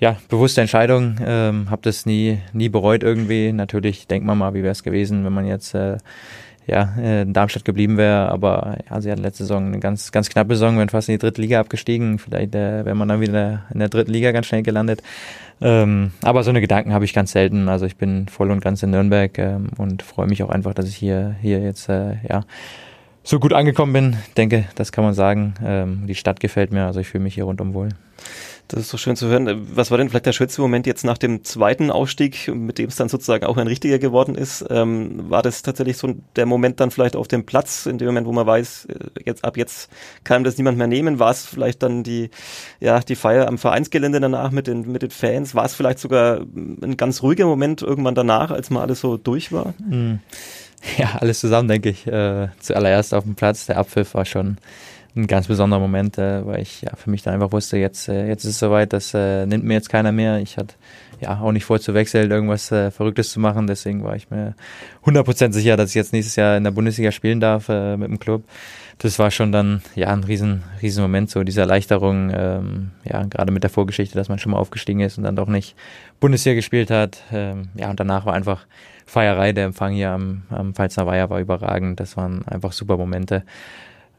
[0.00, 3.52] ja, bewusste Entscheidung, ähm, habe das nie nie bereut irgendwie.
[3.52, 5.98] Natürlich denkt man mal, wie wäre es gewesen, wenn man jetzt äh,
[6.66, 10.30] ja, äh, in Darmstadt geblieben wäre, aber ja, sie hat letzte Saison eine ganz, ganz
[10.30, 12.18] knappe Saison, wenn fast in die dritte Liga abgestiegen.
[12.18, 15.02] Vielleicht äh, wäre man dann wieder in der dritten Liga ganz schnell gelandet.
[15.60, 17.68] Ähm, aber so eine Gedanken habe ich ganz selten.
[17.68, 20.88] Also ich bin voll und ganz in Nürnberg ähm, und freue mich auch einfach, dass
[20.88, 22.44] ich hier, hier jetzt äh, ja,
[23.22, 24.16] so gut angekommen bin.
[24.36, 25.54] Denke, das kann man sagen.
[25.64, 27.88] Ähm, die Stadt gefällt mir, also ich fühle mich hier rundum wohl.
[28.68, 29.66] Das ist so schön zu hören.
[29.74, 32.96] Was war denn vielleicht der schönste Moment jetzt nach dem zweiten Ausstieg, mit dem es
[32.96, 34.64] dann sozusagen auch ein richtiger geworden ist?
[34.70, 38.26] Ähm, war das tatsächlich so der Moment dann vielleicht auf dem Platz, in dem Moment,
[38.26, 39.90] wo man weiß, äh, jetzt ab jetzt
[40.24, 41.18] kann das niemand mehr nehmen?
[41.18, 42.30] War es vielleicht dann die,
[42.80, 45.54] ja, die Feier am Vereinsgelände danach mit den, mit den Fans?
[45.54, 49.52] War es vielleicht sogar ein ganz ruhiger Moment irgendwann danach, als mal alles so durch
[49.52, 49.74] war?
[49.86, 50.20] Mhm.
[50.98, 52.06] Ja, alles zusammen, denke ich.
[52.06, 53.66] Äh, zuallererst auf dem Platz.
[53.66, 54.58] Der Abpfiff war schon
[55.16, 58.26] ein ganz besonderer Moment, äh, weil ich ja für mich dann einfach wusste, jetzt, äh,
[58.26, 60.38] jetzt ist es soweit, das äh, nimmt mir jetzt keiner mehr.
[60.40, 60.74] Ich hatte
[61.20, 63.66] ja auch nicht vor zu wechseln, irgendwas äh, Verrücktes zu machen.
[63.66, 64.54] Deswegen war ich mir
[65.04, 68.18] 100% sicher, dass ich jetzt nächstes Jahr in der Bundesliga spielen darf äh, mit dem
[68.18, 68.44] Club.
[68.98, 73.52] Das war schon dann ja ein riesen, riesen Moment, so diese Erleichterung, ähm, ja, gerade
[73.52, 75.74] mit der Vorgeschichte, dass man schon mal aufgestiegen ist und dann doch nicht
[76.20, 77.22] Bundesliga gespielt hat.
[77.32, 78.66] Ähm, ja, und danach war einfach
[79.06, 79.52] Feierei.
[79.52, 81.98] Der Empfang hier am, am Pfalzner Weiher war überragend.
[82.00, 83.44] Das waren einfach super Momente.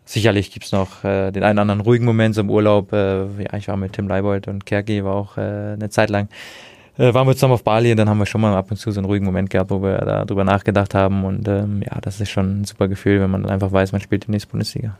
[0.05, 2.93] Sicherlich gibt's noch äh, den einen oder anderen ruhigen Moment so im Urlaub.
[2.93, 5.41] Äh, ja, ich war mit Tim Leibold und Kerki, war auch äh,
[5.73, 6.29] eine Zeit lang
[6.97, 8.91] äh, waren wir zusammen auf Bali und dann haben wir schon mal ab und zu
[8.91, 12.21] so einen ruhigen Moment gehabt, wo wir da drüber nachgedacht haben und ähm, ja, das
[12.21, 14.97] ist schon ein super Gefühl, wenn man dann einfach weiß, man spielt die nächste Bundesliga.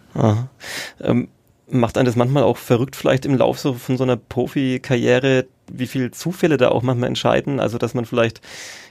[1.02, 1.30] Ähm,
[1.69, 5.88] macht einen das manchmal auch verrückt vielleicht im Lauf so von so einer Profikarriere, wie
[5.88, 8.41] viel Zufälle da auch manchmal entscheiden, also dass man vielleicht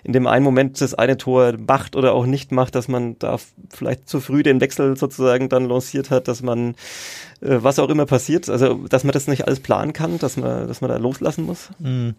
[0.03, 3.39] in dem einen Moment das eine Tor macht oder auch nicht macht, dass man da
[3.71, 6.71] vielleicht zu früh den Wechsel sozusagen dann lanciert hat, dass man
[7.41, 10.67] äh, was auch immer passiert, also dass man das nicht alles planen kann, dass man,
[10.67, 11.71] dass man da loslassen muss.
[11.79, 12.15] Mhm.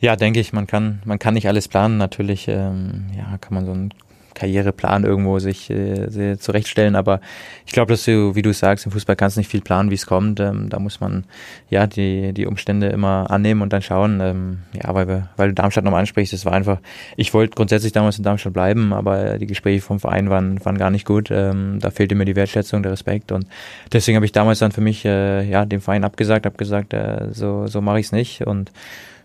[0.00, 1.96] Ja, denke ich, man kann, man kann nicht alles planen.
[1.98, 3.92] Natürlich, ähm, ja, kann man so ein
[4.38, 6.96] Karriereplan irgendwo sich äh, zurechtstellen.
[6.96, 7.20] Aber
[7.66, 9.96] ich glaube, dass du, wie du sagst, im Fußball kannst du nicht viel planen, wie
[9.96, 10.40] es kommt.
[10.40, 11.24] Ähm, da muss man
[11.68, 14.20] ja die, die Umstände immer annehmen und dann schauen.
[14.20, 16.78] Ähm, ja, weil, wir, weil du Darmstadt nochmal ansprichst, es war einfach,
[17.16, 20.90] ich wollte grundsätzlich damals in Darmstadt bleiben, aber die Gespräche vom Verein waren, waren gar
[20.90, 21.30] nicht gut.
[21.30, 23.32] Ähm, da fehlte mir die Wertschätzung, der Respekt.
[23.32, 23.46] Und
[23.92, 27.28] deswegen habe ich damals dann für mich äh, ja dem Verein abgesagt, habe gesagt, äh,
[27.32, 28.46] so, so mache ich es nicht.
[28.46, 28.70] Und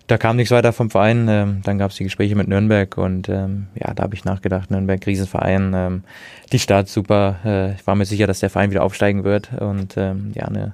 [0.08, 1.28] da kam nichts weiter vom Verein.
[1.30, 4.72] Ähm, dann gab es die Gespräche mit Nürnberg und ähm, ja, da habe ich nachgedacht,
[4.72, 6.04] Nürnberg, Riesenverein, ähm,
[6.52, 7.40] die Stadt super.
[7.46, 10.74] Äh, ich war mir sicher, dass der Verein wieder aufsteigen wird und ähm, ja, eine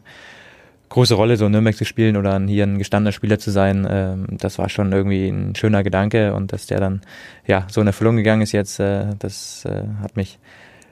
[0.89, 4.25] große Rolle, so in Nürnberg zu spielen oder hier ein gestandener Spieler zu sein, ähm,
[4.31, 7.01] das war schon irgendwie ein schöner Gedanke und dass der dann
[7.45, 10.39] ja so in Erfüllung gegangen ist jetzt, äh, das äh, hat mich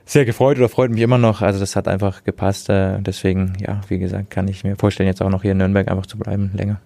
[0.04, 1.42] sehr gefreut oder freut mich immer noch.
[1.42, 2.70] Also das hat einfach gepasst.
[2.70, 5.88] Äh, deswegen, ja, wie gesagt, kann ich mir vorstellen, jetzt auch noch hier in Nürnberg
[5.88, 6.80] einfach zu bleiben länger.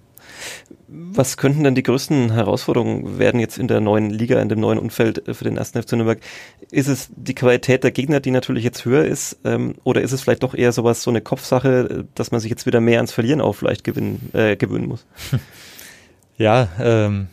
[0.94, 4.78] Was könnten denn die größten Herausforderungen werden jetzt in der neuen Liga, in dem neuen
[4.78, 6.20] Umfeld für den ersten FC Nürnberg?
[6.70, 10.20] Ist es die Qualität der Gegner, die natürlich jetzt höher ist, ähm, oder ist es
[10.20, 13.40] vielleicht doch eher sowas, so eine Kopfsache, dass man sich jetzt wieder mehr ans Verlieren
[13.40, 15.07] auch vielleicht gewinnen, äh, gewöhnen muss?
[16.38, 17.28] Ja, ähm,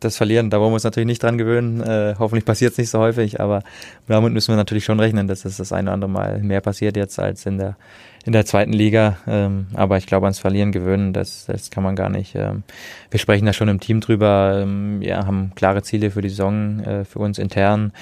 [0.00, 1.80] das Verlieren, da wollen wir uns natürlich nicht dran gewöhnen.
[1.82, 3.62] Äh, hoffentlich passiert es nicht so häufig, aber
[4.08, 6.96] damit müssen wir natürlich schon rechnen, dass es das eine oder andere Mal mehr passiert
[6.96, 7.76] jetzt als in der
[8.24, 9.16] in der zweiten Liga.
[9.26, 12.34] Ähm, aber ich glaube, ans Verlieren gewöhnen, das, das kann man gar nicht.
[12.34, 12.62] Ähm,
[13.10, 16.80] wir sprechen da schon im Team drüber, ähm, ja, haben klare Ziele für die Saison,
[16.80, 17.92] äh, für uns intern.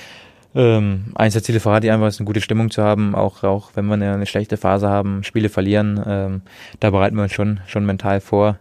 [0.54, 3.70] Ähm, eins der Ziele verrate ich einfach, ist eine gute Stimmung zu haben, auch, auch
[3.74, 6.02] wenn wir eine, eine schlechte Phase haben, Spiele verlieren.
[6.06, 6.42] Ähm,
[6.80, 8.58] da bereiten wir uns schon, schon mental vor.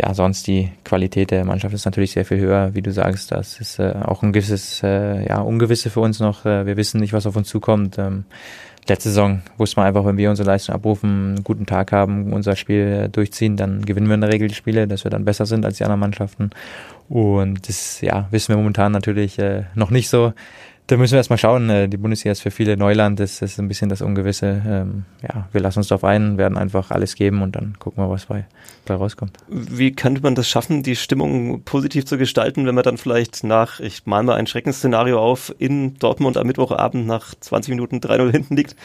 [0.00, 3.32] Ja, sonst die Qualität der Mannschaft ist natürlich sehr viel höher, wie du sagst.
[3.32, 6.46] Das ist äh, auch ein gewisses, äh, ja, Ungewisse für uns noch.
[6.46, 7.98] Äh, wir wissen nicht, was auf uns zukommt.
[7.98, 8.24] Ähm,
[8.88, 12.56] letzte Saison wusste man einfach, wenn wir unsere Leistung abrufen, einen guten Tag haben, unser
[12.56, 15.66] Spiel durchziehen, dann gewinnen wir in der Regel die Spiele, dass wir dann besser sind
[15.66, 16.50] als die anderen Mannschaften.
[17.10, 20.32] Und das ja, wissen wir momentan natürlich äh, noch nicht so.
[20.86, 21.68] Da müssen wir erstmal schauen.
[21.70, 24.62] Äh, die Bundesliga ist für viele Neuland, das ist ein bisschen das Ungewisse.
[24.66, 28.10] Ähm, ja, wir lassen uns darauf ein, werden einfach alles geben und dann gucken wir,
[28.10, 28.46] was bei,
[28.90, 29.38] bei rauskommt.
[29.48, 33.80] Wie könnte man das schaffen, die Stimmung positiv zu gestalten, wenn man dann vielleicht nach,
[33.80, 38.56] ich mal mal ein Schreckensszenario auf, in Dortmund am Mittwochabend nach 20 Minuten 3-0 hinten
[38.56, 38.76] liegt?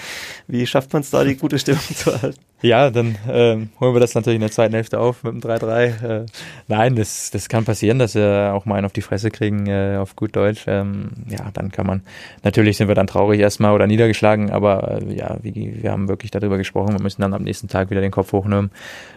[0.48, 2.40] Wie schafft man es da, die gute Stimmung zu erhalten?
[2.62, 6.04] Ja, dann ähm, holen wir das natürlich in der zweiten Hälfte auf mit dem 3-3.
[6.04, 6.26] Äh,
[6.68, 9.98] nein, das, das kann passieren, dass wir auch mal einen auf die Fresse kriegen, äh,
[10.00, 10.64] auf gut Deutsch.
[10.66, 12.02] Ähm, ja, dann kann man,
[12.44, 16.32] natürlich sind wir dann traurig erstmal oder niedergeschlagen, aber äh, ja, wie, wir haben wirklich
[16.32, 18.72] darüber gesprochen, wir müssen dann am nächsten Tag wieder den Kopf hochnehmen,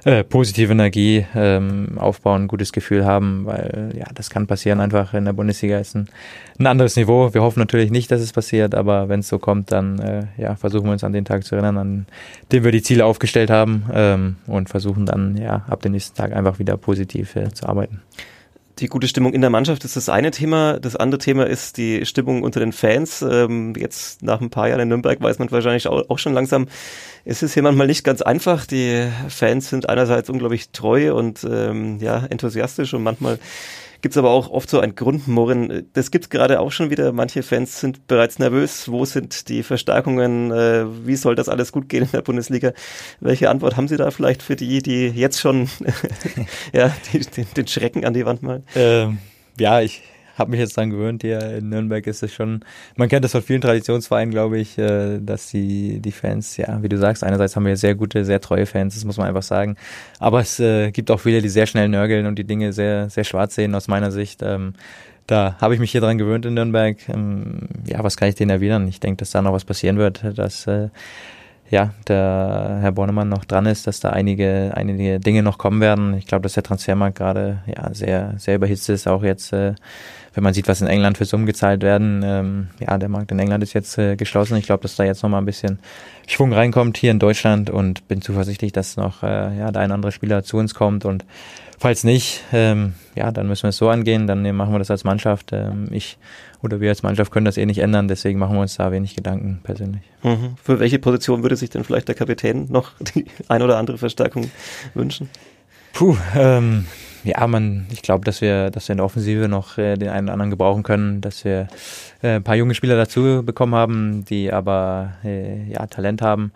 [0.05, 5.25] äh, positive Energie ähm, aufbauen, gutes Gefühl haben, weil ja, das kann passieren einfach in
[5.25, 6.09] der Bundesliga ist ein,
[6.59, 7.33] ein anderes Niveau.
[7.33, 10.57] Wir hoffen natürlich nicht, dass es passiert, aber wenn es so kommt, dann äh, ja,
[10.57, 12.07] versuchen wir uns an den Tag zu erinnern, an
[12.53, 16.17] dem wir die Ziele aufgestellt aufgestellt haben ähm, und versuchen dann ja ab dem nächsten
[16.17, 18.01] Tag einfach wieder positiv äh, zu arbeiten.
[18.79, 20.79] Die gute Stimmung in der Mannschaft ist das eine Thema.
[20.79, 23.23] Das andere Thema ist die Stimmung unter den Fans.
[23.23, 26.69] Ähm, jetzt nach ein paar Jahren in Nürnberg weiß man wahrscheinlich auch, auch schon langsam,
[27.25, 28.67] es ist hier manchmal nicht ganz einfach.
[28.67, 33.41] Die Fans sind einerseits unglaublich treu und ähm, ja enthusiastisch und manchmal
[34.01, 35.89] gibt es aber auch oft so ein Grundmurren.
[35.93, 37.13] Das gibt gerade auch schon wieder.
[37.13, 38.91] Manche Fans sind bereits nervös.
[38.91, 40.51] Wo sind die Verstärkungen?
[40.51, 42.73] Äh, wie soll das alles gut gehen in der Bundesliga?
[43.21, 45.69] Welche Antwort haben Sie da vielleicht für die, die jetzt schon
[46.73, 48.65] ja, den, den, Schrecken an die Wand malen?
[48.75, 49.19] Ähm,
[49.59, 50.03] ja, ich
[50.38, 51.22] habe mich jetzt dran gewöhnt.
[51.22, 52.64] Hier in Nürnberg ist es schon,
[52.96, 56.88] man kennt das von vielen Traditionsvereinen, glaube ich, äh, dass die, die Fans, ja, wie
[56.88, 59.77] du sagst, einerseits haben wir sehr gute, sehr treue Fans, das muss man einfach sagen.
[60.18, 63.24] Aber es äh, gibt auch viele, die sehr schnell nörgeln und die Dinge sehr, sehr
[63.24, 64.42] schwarz sehen aus meiner Sicht.
[64.42, 64.74] Ähm,
[65.27, 66.96] da habe ich mich hier dran gewöhnt in Nürnberg.
[67.09, 68.88] Ähm, ja, was kann ich denen erwidern?
[68.88, 70.88] Ich denke, dass da noch was passieren wird, dass äh,
[71.70, 76.14] ja, der Herr Bornemann noch dran ist, dass da einige, einige Dinge noch kommen werden.
[76.14, 79.74] Ich glaube, dass der Transfermarkt gerade ja sehr, sehr überhitzt ist, auch jetzt äh,
[80.38, 83.40] wenn man sieht, was in England für Summen gezahlt werden, ähm, ja, der Markt in
[83.40, 84.57] England ist jetzt äh, geschlossen.
[84.57, 85.81] Ich glaube, dass da jetzt nochmal ein bisschen
[86.29, 89.94] Schwung reinkommt hier in Deutschland und bin zuversichtlich, dass noch äh, ja, der ein oder
[89.94, 91.24] andere Spieler zu uns kommt und
[91.77, 95.03] falls nicht, ähm, ja, dann müssen wir es so angehen, dann machen wir das als
[95.03, 95.53] Mannschaft.
[95.53, 96.18] Ähm, ich
[96.62, 99.16] oder wir als Mannschaft können das eh nicht ändern, deswegen machen wir uns da wenig
[99.16, 100.03] Gedanken persönlich.
[100.22, 100.55] Mhm.
[100.62, 104.53] Für welche Position würde sich denn vielleicht der Kapitän noch die ein oder andere Verstärkung
[104.94, 105.31] wünschen?
[105.94, 106.87] Puh, ähm,
[107.24, 110.26] ja, man, ich glaube, dass wir, dass wir in der Offensive noch äh, den einen
[110.26, 111.68] oder anderen gebrauchen können, dass wir
[112.22, 116.52] äh, ein paar junge Spieler dazu bekommen haben, die aber äh, ja Talent haben,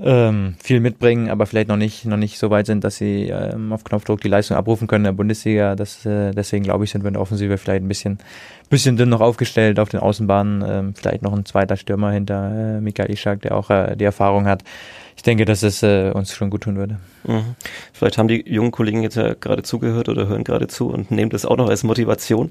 [0.00, 3.72] ähm, viel mitbringen, aber vielleicht noch nicht, noch nicht so weit sind, dass sie ähm,
[3.72, 5.74] auf Knopfdruck die Leistung abrufen können in der Bundesliga.
[5.74, 8.18] Das, äh, deswegen glaube ich, sind wir in der Offensive vielleicht ein bisschen,
[8.70, 10.64] bisschen dünn noch aufgestellt auf den Außenbahnen.
[10.66, 14.46] Ähm, vielleicht noch ein zweiter Stürmer hinter äh, Mikael Ishak, der auch äh, die Erfahrung
[14.46, 14.62] hat
[15.18, 17.00] ich denke, dass es äh, uns schon gut tun würde.
[17.26, 17.56] Mhm.
[17.92, 21.30] Vielleicht haben die jungen Kollegen jetzt ja gerade zugehört oder hören gerade zu und nehmen
[21.30, 22.50] das auch noch als Motivation,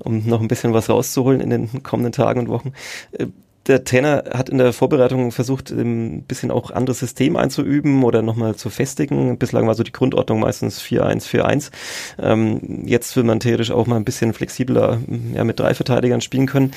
[0.00, 2.72] um noch ein bisschen was rauszuholen in den kommenden Tagen und Wochen.
[3.12, 3.26] Äh,
[3.68, 8.56] der Trainer hat in der Vorbereitung versucht, ein bisschen auch anderes System einzuüben oder nochmal
[8.56, 9.38] zu festigen.
[9.38, 11.70] Bislang war so die Grundordnung meistens 4-1, 4-1.
[12.18, 14.98] Ähm, jetzt will man theoretisch auch mal ein bisschen flexibler
[15.34, 16.72] ja, mit drei Verteidigern spielen können.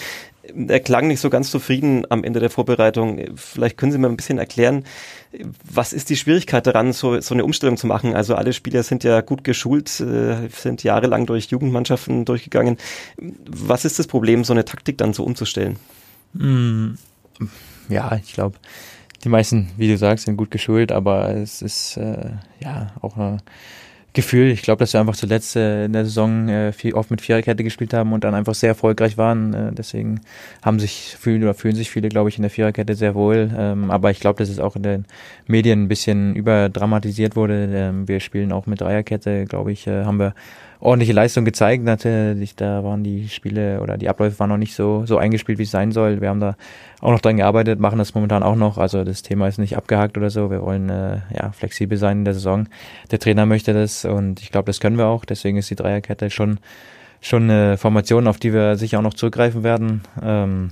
[0.68, 3.20] Er klang nicht so ganz zufrieden am Ende der Vorbereitung.
[3.36, 4.86] Vielleicht können Sie mir ein bisschen erklären,
[5.64, 8.16] was ist die Schwierigkeit daran, so, so eine Umstellung zu machen?
[8.16, 12.78] Also alle Spieler sind ja gut geschult, äh, sind jahrelang durch Jugendmannschaften durchgegangen.
[13.18, 15.78] Was ist das Problem, so eine Taktik dann so umzustellen?
[16.34, 16.92] Mm,
[17.90, 18.58] ja, ich glaube,
[19.24, 23.38] die meisten, wie du sagst, sind gut geschult, aber es ist äh, ja auch eine
[24.14, 24.52] Gefühl.
[24.52, 27.64] Ich glaube, dass wir einfach zuletzt äh, in der Saison äh, viel, oft mit Viererkette
[27.64, 29.54] gespielt haben und dann einfach sehr erfolgreich waren.
[29.54, 30.20] Äh, deswegen
[30.62, 33.50] haben sich fühlen oder fühlen sich viele, glaube ich, in der Viererkette sehr wohl.
[33.58, 35.06] Ähm, aber ich glaube, dass es auch in den
[35.48, 37.70] Medien ein bisschen überdramatisiert wurde.
[37.72, 40.36] Ähm, wir spielen auch mit Dreierkette, glaube ich, äh, haben wir
[40.82, 41.84] ordentliche Leistung gezeigt.
[41.84, 45.64] Natürlich, da waren die Spiele oder die Abläufe waren noch nicht so, so eingespielt, wie
[45.64, 46.20] es sein soll.
[46.20, 46.58] Wir haben da
[47.00, 48.78] auch noch dran gearbeitet, machen das momentan auch noch.
[48.78, 50.52] Also das Thema ist nicht abgehakt oder so.
[50.52, 52.68] Wir wollen äh, ja flexibel sein in der Saison.
[53.12, 55.24] Der Trainer möchte das und ich glaube, das können wir auch.
[55.24, 56.60] Deswegen ist die Dreierkette schon
[57.22, 60.02] schon eine Formation, auf die wir sicher auch noch zurückgreifen werden.
[60.22, 60.72] Ähm,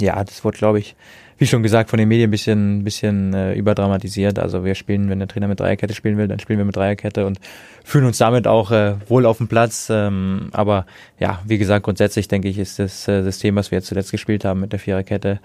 [0.00, 0.96] ja, das wurde, glaube ich,
[1.38, 4.38] wie schon gesagt, von den Medien ein bisschen, bisschen äh, überdramatisiert.
[4.38, 7.26] Also wir spielen, wenn der Trainer mit Dreierkette spielen will, dann spielen wir mit Dreierkette
[7.26, 7.38] und
[7.84, 9.88] fühlen uns damit auch äh, wohl auf dem Platz.
[9.90, 10.84] Ähm, aber
[11.20, 14.44] ja, wie gesagt, grundsätzlich denke ich, ist das äh, System, was wir jetzt zuletzt gespielt
[14.44, 15.38] haben mit der Viererkette,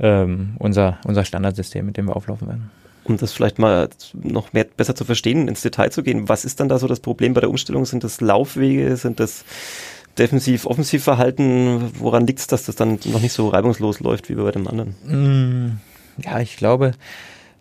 [0.00, 2.70] ähm, unser, unser Standardsystem, mit dem wir auflaufen werden
[3.04, 6.28] um das vielleicht mal noch mehr besser zu verstehen, ins Detail zu gehen.
[6.28, 7.84] Was ist dann da so das Problem bei der Umstellung?
[7.84, 8.96] Sind das Laufwege?
[8.96, 9.44] Sind das
[10.18, 14.68] Defensiv-Offensiv-Verhalten, woran liegt es, dass das dann noch nicht so reibungslos läuft wie bei dem
[14.68, 14.94] anderen?
[15.06, 15.80] Mm,
[16.22, 16.92] ja, ich glaube,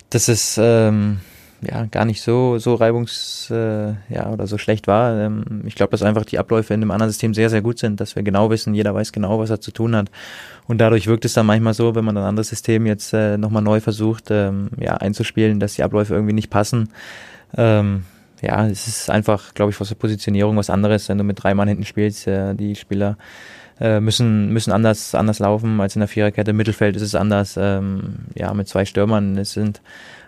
[0.10, 1.20] dass es ähm,
[1.62, 5.18] ja gar nicht so so reibungs äh, ja oder so schlecht war.
[5.18, 8.00] Ähm, ich glaube, dass einfach die Abläufe in dem anderen System sehr sehr gut sind,
[8.00, 10.10] dass wir genau wissen, jeder weiß genau, was er zu tun hat.
[10.68, 13.62] Und dadurch wirkt es dann manchmal so, wenn man ein anderes System jetzt äh, nochmal
[13.62, 16.90] neu versucht, ähm, ja einzuspielen, dass die Abläufe irgendwie nicht passen.
[17.56, 18.06] Ähm,
[18.42, 21.54] ja, es ist einfach, glaube ich, aus der Positionierung was anderes, wenn du mit drei
[21.54, 22.28] Mann hinten spielst.
[22.28, 23.18] Äh, die Spieler
[23.80, 26.52] äh, müssen, müssen anders, anders laufen als in der Viererkette.
[26.52, 27.58] Im Mittelfeld ist es anders.
[27.58, 29.38] Ähm, ja, mit zwei Stürmern.
[29.38, 29.82] Es sind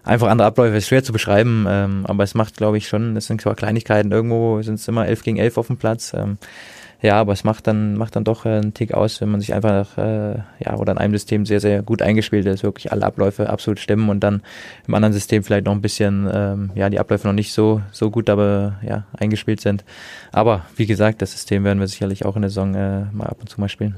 [0.04, 0.76] einfach andere Abläufe.
[0.76, 3.56] Es ist schwer zu beschreiben, ähm, aber es macht, glaube ich, schon, das sind zwar
[3.56, 4.12] Kleinigkeiten.
[4.12, 6.13] Irgendwo sind es immer elf gegen elf auf dem Platz.
[6.15, 6.38] Ähm,
[7.03, 9.53] ja, aber es macht dann, macht dann doch äh, einen Tick aus, wenn man sich
[9.53, 13.49] einfach, äh, ja, oder in einem System sehr, sehr gut eingespielt ist, wirklich alle Abläufe
[13.49, 14.41] absolut stimmen und dann
[14.87, 18.09] im anderen System vielleicht noch ein bisschen, ähm, ja, die Abläufe noch nicht so, so
[18.09, 19.83] gut, aber ja, eingespielt sind.
[20.31, 23.37] Aber wie gesagt, das System werden wir sicherlich auch in der Saison äh, mal ab
[23.41, 23.95] und zu mal spielen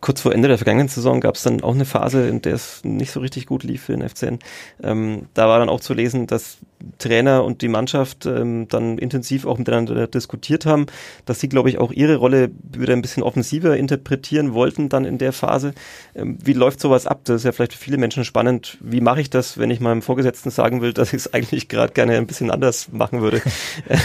[0.00, 2.84] kurz vor Ende der vergangenen Saison gab es dann auch eine Phase, in der es
[2.84, 4.38] nicht so richtig gut lief für den FCN.
[4.82, 6.58] Ähm, da war dann auch zu lesen, dass
[6.98, 10.86] Trainer und die Mannschaft ähm, dann intensiv auch miteinander diskutiert haben,
[11.24, 15.18] dass sie, glaube ich, auch ihre Rolle wieder ein bisschen offensiver interpretieren wollten dann in
[15.18, 15.72] der Phase.
[16.14, 17.20] Ähm, wie läuft sowas ab?
[17.24, 18.78] Das ist ja vielleicht für viele Menschen spannend.
[18.80, 21.92] Wie mache ich das, wenn ich meinem Vorgesetzten sagen will, dass ich es eigentlich gerade
[21.92, 23.42] gerne ein bisschen anders machen würde?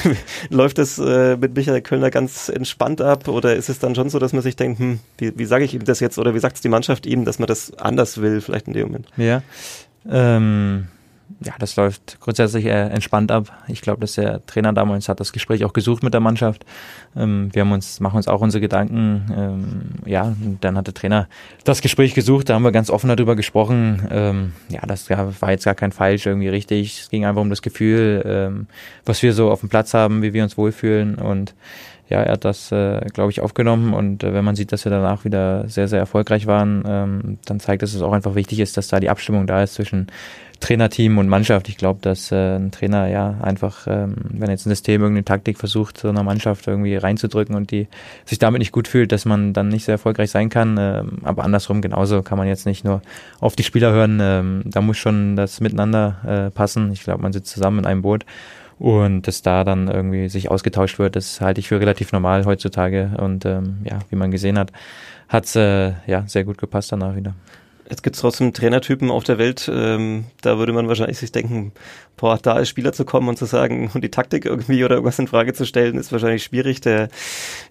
[0.49, 4.19] läuft das äh, mit Michael Kölner ganz entspannt ab oder ist es dann schon so,
[4.19, 6.55] dass man sich denkt, hm, wie, wie sage ich ihm das jetzt oder wie sagt
[6.55, 9.07] es die Mannschaft ihm, dass man das anders will, vielleicht in dem Moment?
[9.17, 9.41] Ja.
[10.09, 10.87] Ähm
[11.43, 13.51] ja, das läuft grundsätzlich äh, entspannt ab.
[13.67, 16.65] Ich glaube, dass der Trainer damals hat das Gespräch auch gesucht mit der Mannschaft.
[17.15, 19.25] Ähm, wir haben uns, machen uns auch unsere Gedanken.
[19.35, 21.27] Ähm, ja, dann hat der Trainer
[21.63, 22.49] das Gespräch gesucht.
[22.49, 24.07] Da haben wir ganz offen darüber gesprochen.
[24.11, 27.01] Ähm, ja, das war jetzt gar kein falsch, irgendwie richtig.
[27.01, 28.67] Es ging einfach um das Gefühl, ähm,
[29.05, 31.55] was wir so auf dem Platz haben, wie wir uns wohlfühlen und
[32.07, 34.91] ja, er hat das, äh, glaube ich, aufgenommen und äh, wenn man sieht, dass wir
[34.91, 38.77] danach wieder sehr, sehr erfolgreich waren, ähm, dann zeigt dass es auch einfach wichtig ist,
[38.77, 40.07] dass da die Abstimmung da ist zwischen
[40.59, 41.69] Trainerteam und Mannschaft.
[41.69, 45.57] Ich glaube, dass äh, ein Trainer ja einfach, ähm, wenn jetzt ein System irgendeine Taktik
[45.57, 47.87] versucht, so einer Mannschaft irgendwie reinzudrücken und die
[48.25, 50.77] sich damit nicht gut fühlt, dass man dann nicht sehr erfolgreich sein kann.
[50.79, 53.01] Ähm, aber andersrum genauso kann man jetzt nicht nur
[53.39, 54.19] auf die Spieler hören.
[54.21, 56.91] Ähm, da muss schon das miteinander äh, passen.
[56.91, 58.25] Ich glaube, man sitzt zusammen in einem Boot
[58.77, 63.11] und dass da dann irgendwie sich ausgetauscht wird, das halte ich für relativ normal heutzutage.
[63.17, 64.71] Und ähm, ja, wie man gesehen hat,
[65.29, 67.35] hat es äh, ja sehr gut gepasst danach wieder.
[67.89, 71.71] Jetzt gibt es trotzdem Trainertypen auf der Welt, ähm, da würde man wahrscheinlich sich denken,
[72.17, 75.19] boah, da als Spieler zu kommen und zu sagen und die Taktik irgendwie oder irgendwas
[75.19, 76.81] in Frage zu stellen, ist wahrscheinlich schwierig.
[76.81, 77.09] Der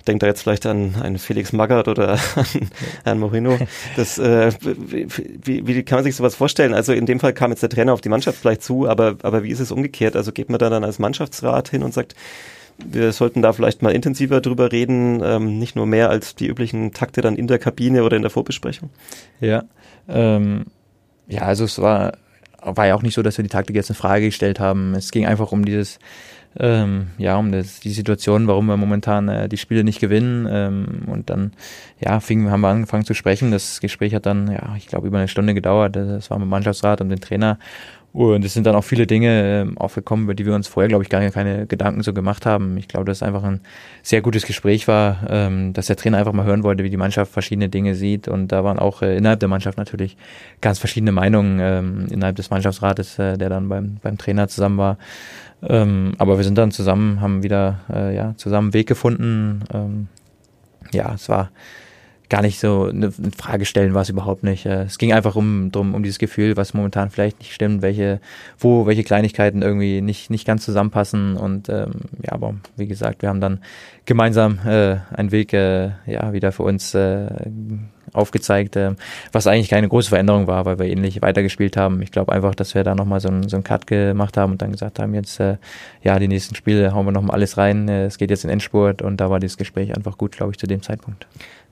[0.06, 2.70] denkt da jetzt vielleicht an einen Felix Magath oder an
[3.04, 3.58] Herrn Moreno.
[3.96, 6.74] Das, äh, wie, wie kann man sich sowas vorstellen?
[6.74, 9.42] Also in dem Fall kam jetzt der Trainer auf die Mannschaft vielleicht zu, aber, aber
[9.42, 10.14] wie ist es umgekehrt?
[10.14, 12.14] Also geht man da dann als Mannschaftsrat hin und sagt,
[12.78, 16.92] wir sollten da vielleicht mal intensiver drüber reden, ähm, nicht nur mehr als die üblichen
[16.92, 18.90] Takte dann in der Kabine oder in der Vorbesprechung.
[19.40, 19.64] Ja,
[20.08, 20.64] ähm,
[21.26, 22.14] ja, also es war,
[22.62, 24.94] war ja auch nicht so, dass wir die Taktik jetzt in Frage gestellt haben.
[24.94, 25.98] Es ging einfach um dieses,
[26.58, 30.46] ähm, ja, um das, die Situation, warum wir momentan äh, die Spiele nicht gewinnen.
[30.50, 31.52] Ähm, und dann,
[32.00, 33.50] ja, fing, haben wir angefangen zu sprechen.
[33.50, 35.96] Das Gespräch hat dann, ja, ich glaube, über eine Stunde gedauert.
[35.96, 37.58] Das war mit dem Mannschaftsrat und dem Trainer.
[38.14, 41.02] Und es sind dann auch viele Dinge äh, aufgekommen, über die wir uns vorher, glaube
[41.02, 42.76] ich, gar keine Gedanken so gemacht haben.
[42.76, 43.60] Ich glaube, dass es einfach ein
[44.04, 47.32] sehr gutes Gespräch war, ähm, dass der Trainer einfach mal hören wollte, wie die Mannschaft
[47.32, 48.28] verschiedene Dinge sieht.
[48.28, 50.16] Und da waren auch äh, innerhalb der Mannschaft natürlich
[50.60, 54.96] ganz verschiedene Meinungen ähm, innerhalb des Mannschaftsrates, äh, der dann beim, beim Trainer zusammen war.
[55.64, 59.64] Ähm, aber wir sind dann zusammen, haben wieder äh, ja, zusammen einen Weg gefunden.
[59.74, 60.06] Ähm,
[60.92, 61.50] ja, es war
[62.28, 64.66] gar nicht so eine Frage stellen war es überhaupt nicht.
[64.66, 68.20] Äh, es ging einfach um drum um dieses Gefühl, was momentan vielleicht nicht stimmt, welche
[68.58, 73.28] wo welche Kleinigkeiten irgendwie nicht nicht ganz zusammenpassen und ähm, ja, aber wie gesagt, wir
[73.28, 73.60] haben dann
[74.06, 77.26] gemeinsam äh, einen Weg äh, ja wieder für uns äh,
[78.14, 78.94] aufgezeigt, äh,
[79.32, 82.00] was eigentlich keine große Veränderung war, weil wir ähnlich weitergespielt haben.
[82.02, 84.62] Ich glaube einfach, dass wir da nochmal so, ein, so einen Cut gemacht haben und
[84.62, 85.56] dann gesagt haben, jetzt äh,
[86.02, 89.02] ja, die nächsten Spiele hauen wir nochmal alles rein, äh, es geht jetzt in Endspurt
[89.02, 91.26] und da war dieses Gespräch einfach gut, glaube ich, zu dem Zeitpunkt.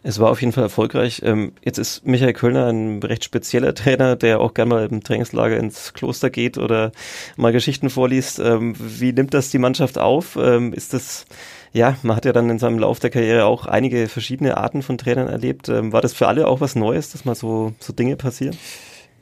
[0.05, 1.23] Es war auf jeden Fall erfolgreich.
[1.25, 5.57] Ähm, jetzt ist Michael Kölner ein recht spezieller Trainer, der auch gerne mal im Trainingslager
[5.57, 6.91] ins Kloster geht oder
[7.37, 8.41] mal Geschichten vorliest.
[8.41, 10.37] Ähm, wie nimmt das die Mannschaft auf?
[10.41, 11.25] Ähm, ist das,
[11.73, 14.99] ja, man hat ja dann in seinem Lauf der Karriere auch einige verschiedene Arten von
[14.99, 15.69] Trainern erlebt.
[15.69, 18.57] War das für alle auch was Neues, dass mal so, so Dinge passieren?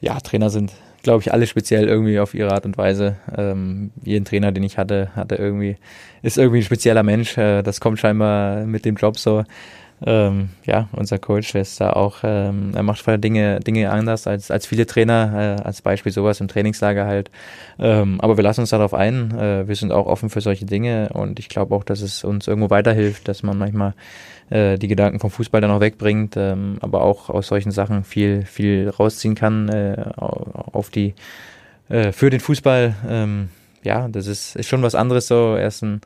[0.01, 3.17] Ja, Trainer sind, glaube ich, alle speziell irgendwie auf ihre Art und Weise.
[3.37, 5.77] Ähm, jeden Trainer, den ich hatte, hatte irgendwie,
[6.23, 7.37] ist irgendwie ein spezieller Mensch.
[7.37, 9.45] Äh, das kommt scheinbar mit dem Job so
[10.07, 14.67] ähm, ja, unser Coach ist da auch, ähm, er macht Dinge, Dinge anders als, als
[14.67, 17.31] viele Trainer, äh, als Beispiel sowas im Trainingslager halt.
[17.79, 19.37] Ähm, aber wir lassen uns darauf ein.
[19.39, 22.47] Äh, wir sind auch offen für solche Dinge und ich glaube auch, dass es uns
[22.49, 23.95] irgendwo weiterhilft, dass man manchmal
[24.49, 28.45] äh, die Gedanken vom Fußball dann auch wegbringt, ähm, aber auch aus solchen Sachen viel,
[28.47, 31.15] viel rausziehen kann äh, auf die,
[31.91, 32.95] äh, für den Fußball.
[33.09, 33.51] Ähm,
[33.83, 35.55] ja, das ist, ist schon was anderes so.
[35.57, 36.01] Er ist ein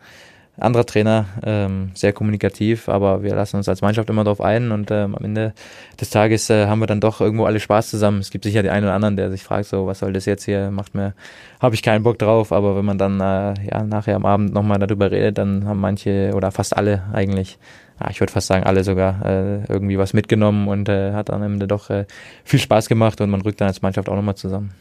[0.58, 4.90] anderer Trainer, ähm, sehr kommunikativ, aber wir lassen uns als Mannschaft immer darauf ein und
[4.90, 5.52] ähm, am Ende
[6.00, 8.20] des Tages äh, haben wir dann doch irgendwo alle Spaß zusammen.
[8.20, 10.44] Es gibt sicher den einen oder anderen, der sich fragt, so, was soll das jetzt
[10.44, 11.14] hier, macht mir,
[11.60, 14.78] habe ich keinen Bock drauf, aber wenn man dann äh, ja nachher am Abend nochmal
[14.78, 17.58] darüber redet, dann haben manche oder fast alle eigentlich
[18.00, 21.44] ja, ich würde fast sagen, alle sogar äh, irgendwie was mitgenommen und äh, hat am
[21.44, 22.06] Ende doch äh,
[22.42, 24.72] viel Spaß gemacht und man rückt dann als Mannschaft auch nochmal zusammen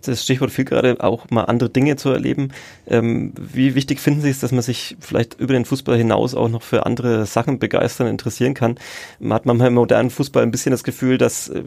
[0.00, 2.48] das Stichwort viel gerade auch mal andere Dinge zu erleben.
[2.86, 6.48] Ähm, wie wichtig finden Sie es, dass man sich vielleicht über den Fußball hinaus auch
[6.48, 8.78] noch für andere Sachen begeistern, interessieren kann?
[9.20, 11.62] Man hat manchmal im modernen Fußball ein bisschen das Gefühl, dass äh,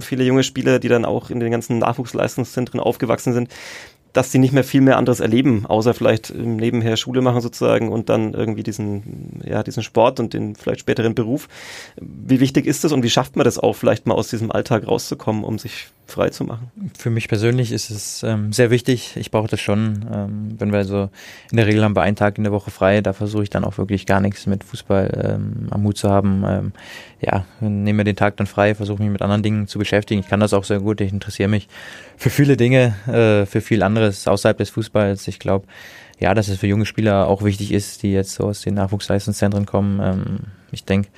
[0.00, 3.50] viele junge Spieler, die dann auch in den ganzen Nachwuchsleistungszentren aufgewachsen sind,
[4.16, 8.08] dass sie nicht mehr viel mehr anderes erleben, außer vielleicht nebenher Schule machen sozusagen und
[8.08, 11.48] dann irgendwie diesen, ja, diesen Sport und den vielleicht späteren Beruf.
[12.00, 14.86] Wie wichtig ist das und wie schafft man das auch, vielleicht mal aus diesem Alltag
[14.86, 16.70] rauszukommen, um sich frei zu machen?
[16.96, 19.16] Für mich persönlich ist es ähm, sehr wichtig.
[19.16, 20.06] Ich brauche das schon.
[20.12, 21.10] Ähm, wenn wir so,
[21.50, 23.64] in der Regel haben wir einen Tag in der Woche frei, da versuche ich dann
[23.64, 26.44] auch wirklich gar nichts mit Fußball ähm, am Hut zu haben.
[26.46, 26.72] Ähm,
[27.20, 30.20] ja, nehme mir den Tag dann frei, versuche mich mit anderen Dingen zu beschäftigen.
[30.20, 31.00] Ich kann das auch sehr gut.
[31.00, 31.68] Ich interessiere mich
[32.16, 35.26] für viele Dinge, äh, für viel anderes außerhalb des Fußballs.
[35.28, 35.66] Ich glaube,
[36.18, 39.66] ja, dass es für junge Spieler auch wichtig ist, die jetzt so aus den Nachwuchsleistungszentren
[39.66, 40.00] kommen.
[40.00, 40.38] Ähm,
[40.70, 41.08] ich denke,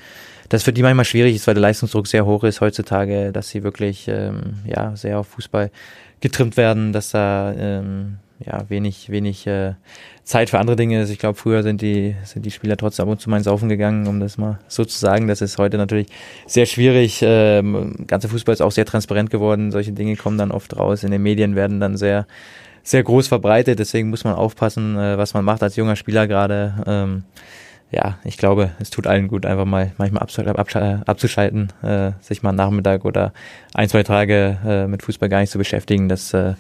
[0.49, 3.63] dass für die manchmal schwierig ist, weil der Leistungsdruck sehr hoch ist heutzutage, dass sie
[3.63, 5.71] wirklich ähm, ja sehr auf Fußball
[6.21, 9.75] getrimmt werden, dass da ähm, ja wenig wenig äh,
[10.25, 11.11] Zeit für andere Dinge ist.
[11.11, 13.69] Ich glaube, früher sind die sind die Spieler trotzdem ab und zu mal ins Saufen
[13.69, 15.29] gegangen, um das mal so zu sagen.
[15.29, 16.09] Das ist heute natürlich
[16.47, 17.21] sehr schwierig.
[17.23, 19.71] Ähm, ganze Fußball ist auch sehr transparent geworden.
[19.71, 21.05] Solche Dinge kommen dann oft raus.
[21.05, 22.27] In den Medien werden dann sehr
[22.83, 23.79] sehr groß verbreitet.
[23.79, 26.75] Deswegen muss man aufpassen, äh, was man macht als junger Spieler gerade.
[26.87, 27.25] Ähm,
[27.91, 32.59] ja, ich glaube, es tut allen gut, einfach mal manchmal abzuschalten, äh, sich mal einen
[32.59, 33.33] Nachmittag oder
[33.73, 36.09] ein, zwei Tage äh, mit Fußball gar nicht zu beschäftigen.
[36.09, 36.55] Das äh,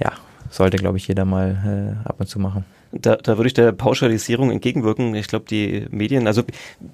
[0.00, 0.12] ja,
[0.50, 2.64] sollte, glaube ich, jeder mal äh, ab und zu machen.
[2.94, 5.14] Da, da würde ich der Pauschalisierung entgegenwirken.
[5.14, 6.42] Ich glaube, die Medien, also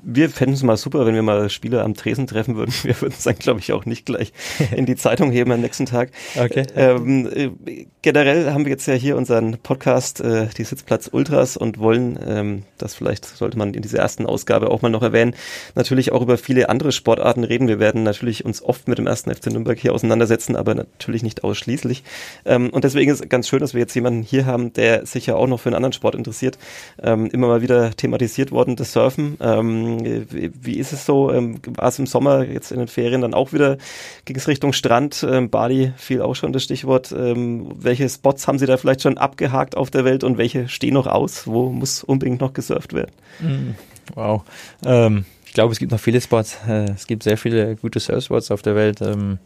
[0.03, 2.73] wir fänden es mal super, wenn wir mal Spieler am Tresen treffen würden.
[2.85, 4.33] Wir würden es dann, glaube ich, auch nicht gleich
[4.77, 6.13] in die Zeitung heben am nächsten Tag.
[6.39, 6.67] Okay.
[6.77, 7.29] Ähm,
[7.67, 12.19] äh, generell haben wir jetzt ja hier unseren Podcast, äh, die Sitzplatz Ultras und wollen,
[12.27, 15.35] ähm, das vielleicht sollte man in dieser ersten Ausgabe auch mal noch erwähnen,
[15.75, 17.69] natürlich auch über viele andere Sportarten reden.
[17.69, 21.45] Wir werden natürlich uns oft mit dem ersten FC Nürnberg hier auseinandersetzen, aber natürlich nicht
[21.45, 22.03] ausschließlich.
[22.47, 25.27] Ähm, und deswegen ist es ganz schön, dass wir jetzt jemanden hier haben, der sich
[25.27, 26.57] ja auch noch für einen anderen Sport interessiert.
[27.03, 29.37] Ähm, immer mal wieder thematisiert worden, das Surfen.
[29.43, 31.31] Ähm, wie, ist es so?
[31.31, 33.77] Ähm, War es im Sommer jetzt in den Ferien dann auch wieder,
[34.25, 35.27] ging es Richtung Strand?
[35.31, 37.13] Ähm, Bali fiel auch schon das Stichwort.
[37.13, 40.95] Ähm, welche Spots haben Sie da vielleicht schon abgehakt auf der Welt und welche stehen
[40.95, 41.47] noch aus?
[41.47, 43.13] Wo muss unbedingt noch gesurft werden?
[43.41, 43.75] Mhm.
[44.15, 44.43] Wow.
[44.85, 46.59] Ähm, ich glaube, es gibt noch viele Spots.
[46.69, 49.01] Äh, es gibt sehr viele gute Surfspots auf der Welt.
[49.01, 49.39] Ähm,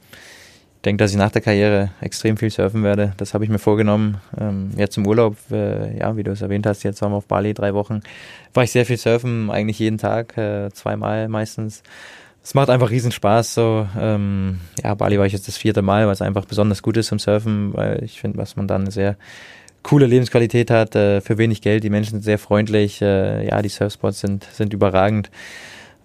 [0.83, 3.13] ich denke, dass ich nach der Karriere extrem viel surfen werde.
[3.17, 4.21] Das habe ich mir vorgenommen.
[4.37, 7.27] Ähm, jetzt im Urlaub, äh, ja, wie du es erwähnt hast, jetzt waren wir auf
[7.27, 8.01] Bali drei Wochen,
[8.53, 11.85] war ich sehr viel surfen, eigentlich jeden Tag, äh, zweimal meistens.
[12.43, 13.55] Es macht einfach riesen Spaß.
[13.55, 16.97] So, ähm, ja, Bali war ich jetzt das vierte Mal, weil es einfach besonders gut
[16.97, 19.17] ist zum Surfen, weil ich finde, was man dann sehr
[19.83, 21.85] coole Lebensqualität hat, äh, für wenig Geld.
[21.85, 23.01] Die Menschen sind sehr freundlich.
[23.03, 25.31] Äh, ja, die Surfspots sind sind überragend.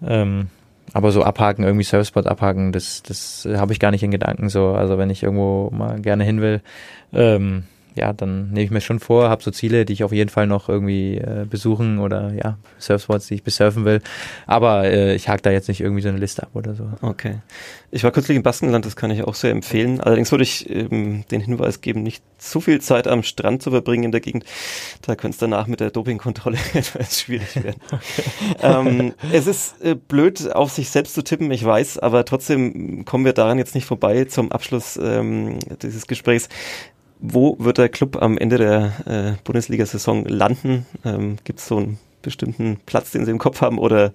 [0.06, 0.48] Ähm,
[0.92, 4.68] aber so abhaken, irgendwie Surfspot abhaken, das, das habe ich gar nicht in Gedanken so.
[4.68, 6.62] Also wenn ich irgendwo mal gerne hin will,
[7.12, 7.64] ähm,
[7.94, 10.46] ja, dann nehme ich mir schon vor, habe so Ziele, die ich auf jeden Fall
[10.46, 14.00] noch irgendwie äh, besuchen oder ja, Surfspots, die ich besurfen will.
[14.46, 16.88] Aber äh, ich hake da jetzt nicht irgendwie so eine Liste ab oder so.
[17.02, 17.40] Okay.
[17.90, 20.00] Ich war kürzlich im Baskenland, das kann ich auch sehr empfehlen.
[20.00, 24.04] Allerdings würde ich ähm, den Hinweis geben, nicht zu viel Zeit am Strand zu verbringen
[24.04, 24.44] in der Gegend.
[25.02, 27.80] Da könnte es danach mit der Dopingkontrolle etwas schwierig werden.
[28.62, 33.24] ähm, es ist äh, blöd, auf sich selbst zu tippen, ich weiß, aber trotzdem kommen
[33.24, 36.48] wir daran jetzt nicht vorbei zum Abschluss ähm, dieses Gesprächs.
[37.20, 40.86] Wo wird der Club am Ende der äh, Bundesliga-Saison landen?
[41.04, 44.12] Ähm, Gibt es so einen bestimmten Platz, den Sie im Kopf haben oder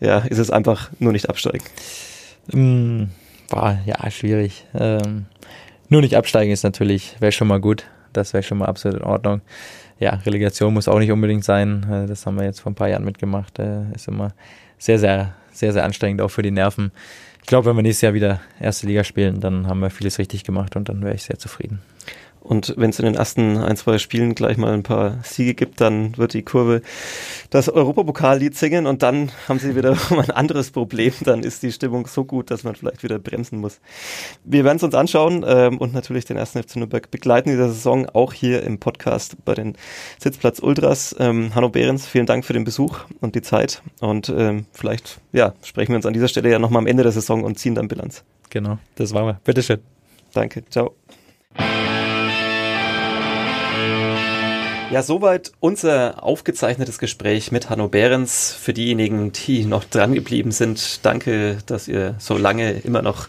[0.00, 1.64] ja, ist es einfach nur nicht absteigen?
[2.52, 3.04] Mm,
[3.48, 4.64] war ja schwierig.
[4.74, 5.26] Ähm,
[5.88, 7.84] nur nicht absteigen ist natürlich, wäre schon mal gut.
[8.12, 9.40] Das wäre schon mal absolut in Ordnung.
[9.98, 11.86] Ja, Relegation muss auch nicht unbedingt sein.
[11.90, 13.58] Äh, das haben wir jetzt vor ein paar Jahren mitgemacht.
[13.58, 14.32] Äh, ist immer
[14.78, 16.92] sehr, sehr, sehr, sehr anstrengend, auch für die Nerven.
[17.42, 20.44] Ich glaube, wenn wir nächstes Jahr wieder erste Liga spielen, dann haben wir vieles richtig
[20.44, 21.80] gemacht und dann wäre ich sehr zufrieden.
[22.40, 25.80] Und wenn es in den ersten ein, zwei Spielen gleich mal ein paar Siege gibt,
[25.80, 26.82] dann wird die Kurve
[27.50, 31.12] das Europapokallied singen und dann haben sie wieder ein anderes Problem.
[31.22, 33.80] Dann ist die Stimmung so gut, dass man vielleicht wieder bremsen muss.
[34.44, 38.08] Wir werden es uns anschauen ähm, und natürlich den ersten FC Nürnberg begleiten dieser Saison
[38.08, 39.76] auch hier im Podcast bei den
[40.18, 41.14] Sitzplatz Ultras.
[41.18, 45.54] Ähm, Hanno Behrens, vielen Dank für den Besuch und die Zeit und ähm, vielleicht ja,
[45.62, 47.88] sprechen wir uns an dieser Stelle ja nochmal am Ende der Saison und ziehen dann
[47.88, 48.24] Bilanz.
[48.50, 49.40] Genau, das waren wir.
[49.44, 49.80] Bitteschön.
[50.32, 50.94] Danke, ciao.
[54.90, 58.52] Ja, soweit unser aufgezeichnetes Gespräch mit Hanno Behrens.
[58.52, 63.28] Für diejenigen, die noch dran geblieben sind, danke, dass ihr so lange immer noch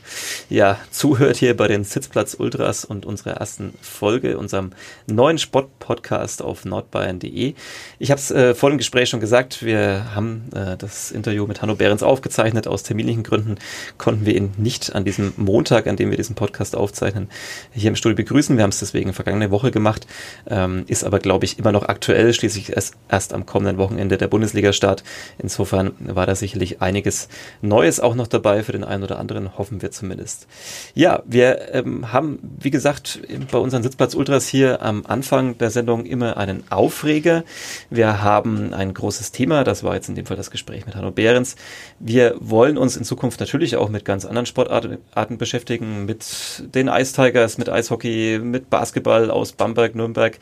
[0.49, 4.71] ja, zuhört hier bei den Sitzplatz Ultras und unserer ersten Folge, unserem
[5.05, 7.53] neuen Sport-Podcast auf nordbayern.de.
[7.99, 11.61] Ich habe es äh, vor dem Gespräch schon gesagt, wir haben äh, das Interview mit
[11.61, 12.65] Hanno Behrens aufgezeichnet.
[12.65, 13.59] Aus terminlichen Gründen
[13.99, 17.29] konnten wir ihn nicht an diesem Montag, an dem wir diesen Podcast aufzeichnen,
[17.71, 18.57] hier im Studio begrüßen.
[18.57, 20.07] Wir haben es deswegen vergangene Woche gemacht,
[20.49, 24.17] ähm, ist aber, glaube ich, natürlich immer noch aktuell, schließlich erst, erst am kommenden Wochenende
[24.17, 25.03] der Bundesliga-Start.
[25.37, 27.27] Insofern war da sicherlich einiges
[27.61, 30.47] Neues auch noch dabei, für den einen oder anderen hoffen wir zumindest.
[30.93, 33.19] Ja, wir ähm, haben, wie gesagt,
[33.51, 37.43] bei unseren Sitzplatz-Ultras hier am Anfang der Sendung immer einen Aufreger.
[37.89, 41.11] Wir haben ein großes Thema, das war jetzt in dem Fall das Gespräch mit Hanno
[41.11, 41.55] Behrens.
[41.99, 46.25] Wir wollen uns in Zukunft natürlich auch mit ganz anderen Sportarten beschäftigen, mit
[46.73, 50.37] den Ice Tigers, mit Eishockey, mit Basketball aus Bamberg, Nürnberg,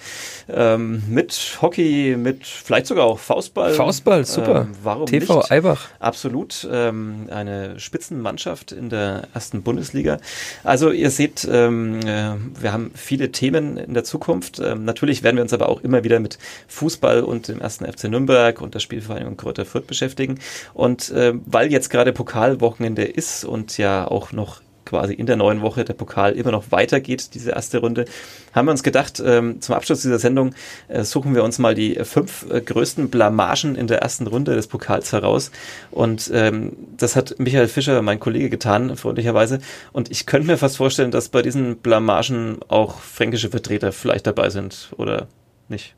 [0.50, 3.74] ähm, mit Hockey, mit vielleicht sogar auch Faustball.
[3.74, 4.62] Faustball, super.
[4.62, 5.52] Ähm, warum TV nicht?
[5.52, 5.88] Eibach.
[6.00, 6.68] Absolut.
[6.72, 10.18] Ähm, eine Spitzenmannschaft in der ersten Bundesliga.
[10.64, 14.60] Also ihr seht, ähm, äh, wir haben viele Themen in der Zukunft.
[14.60, 16.38] Ähm, natürlich werden wir uns aber auch immer wieder mit
[16.68, 20.40] Fußball und dem ersten FC Nürnberg und der Spielvereinigung Kräuter Fürth beschäftigen.
[20.74, 25.62] Und äh, weil jetzt gerade Pokalwochenende ist und ja auch noch quasi in der neuen
[25.62, 28.06] Woche der Pokal immer noch weitergeht, diese erste Runde,
[28.54, 30.56] haben wir uns gedacht, ähm, zum Abschluss dieser Sendung
[30.88, 34.68] äh, suchen wir uns mal die fünf äh, größten Blamagen in der ersten Runde des
[34.68, 35.52] Pokals heraus.
[35.92, 39.60] Und ähm, das hat Michael Fischer, mein Kollege, getan, freundlicherweise.
[39.92, 44.50] Und ich könnte mir fast vorstellen, dass bei diesen Blamagen auch fränkische Vertreter vielleicht dabei
[44.50, 45.28] sind oder
[45.68, 45.94] nicht.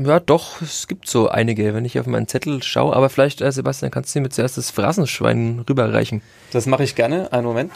[0.00, 2.94] Ja, doch, es gibt so einige, wenn ich auf meinen Zettel schaue.
[2.94, 6.22] Aber vielleicht, äh, Sebastian, kannst du mir zuerst das Phrasenschwein rüberreichen.
[6.52, 7.32] Das mache ich gerne.
[7.32, 7.72] Einen Moment.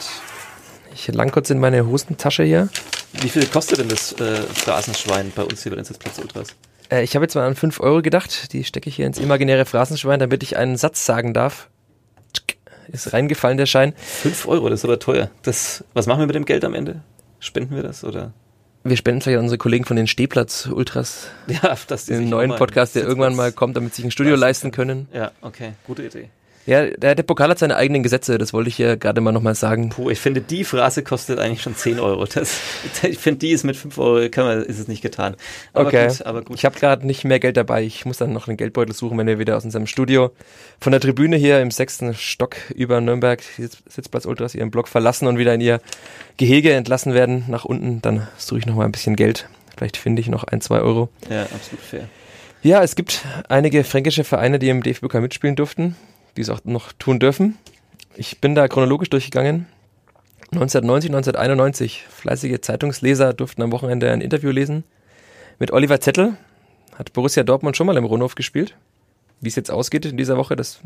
[0.93, 2.69] Ich lang kurz in meine Hosentasche hier.
[3.13, 6.47] Wie viel kostet denn das äh, Phrasenschwein bei uns hier bei den Sitzplatz Ultras?
[6.89, 8.53] Äh, ich habe jetzt mal an 5 Euro gedacht.
[8.53, 11.69] Die stecke ich hier ins imaginäre Phrasenschwein, damit ich einen Satz sagen darf.
[12.91, 13.93] Ist reingefallen der Schein.
[13.97, 15.29] 5 Euro, das ist aber teuer.
[15.41, 17.01] Das, was machen wir mit dem Geld am Ende?
[17.39, 18.33] Spenden wir das oder?
[18.83, 22.55] wir spenden vielleicht an unsere Kollegen von den Stehplatz Ultras, Ja, dass die den neuen
[22.55, 25.07] Podcast, der irgendwann mal kommt, damit sie sich ein Studio leisten können.
[25.13, 26.29] Ja, okay, gute Idee.
[26.65, 29.53] Ja, der, der Pokal hat seine eigenen Gesetze, das wollte ich ja gerade mal nochmal
[29.55, 29.89] sagen.
[29.89, 32.25] Puh, ich finde, die Phrase kostet eigentlich schon 10 Euro.
[32.25, 32.57] Das,
[33.03, 35.35] ich finde, die ist mit 5 Euro, kann man, ist es nicht getan.
[35.73, 36.57] Aber okay, gut, aber gut.
[36.57, 37.83] ich habe gerade nicht mehr Geld dabei.
[37.83, 40.31] Ich muss dann noch einen Geldbeutel suchen, wenn wir wieder aus unserem Studio
[40.79, 45.27] von der Tribüne hier im sechsten Stock über Nürnberg Sitz- Sitzplatz Ultras ihren Block verlassen
[45.27, 45.81] und wieder in ihr
[46.37, 48.01] Gehege entlassen werden nach unten.
[48.01, 49.49] Dann suche ich noch mal ein bisschen Geld.
[49.75, 51.09] Vielleicht finde ich noch ein, zwei Euro.
[51.29, 52.07] ja, absolut fair.
[52.61, 55.97] Ja, es gibt einige fränkische Vereine, die im DFB-Pokal mitspielen durften,
[56.35, 57.57] die es auch noch tun dürfen.
[58.15, 59.67] Ich bin da chronologisch durchgegangen.
[60.51, 64.83] 1990, 1991, fleißige Zeitungsleser durften am Wochenende ein Interview lesen
[65.59, 66.37] mit Oliver Zettel.
[66.95, 68.75] Hat Borussia Dortmund schon mal im Rundhof gespielt.
[69.41, 70.79] Wie es jetzt ausgeht in dieser Woche, das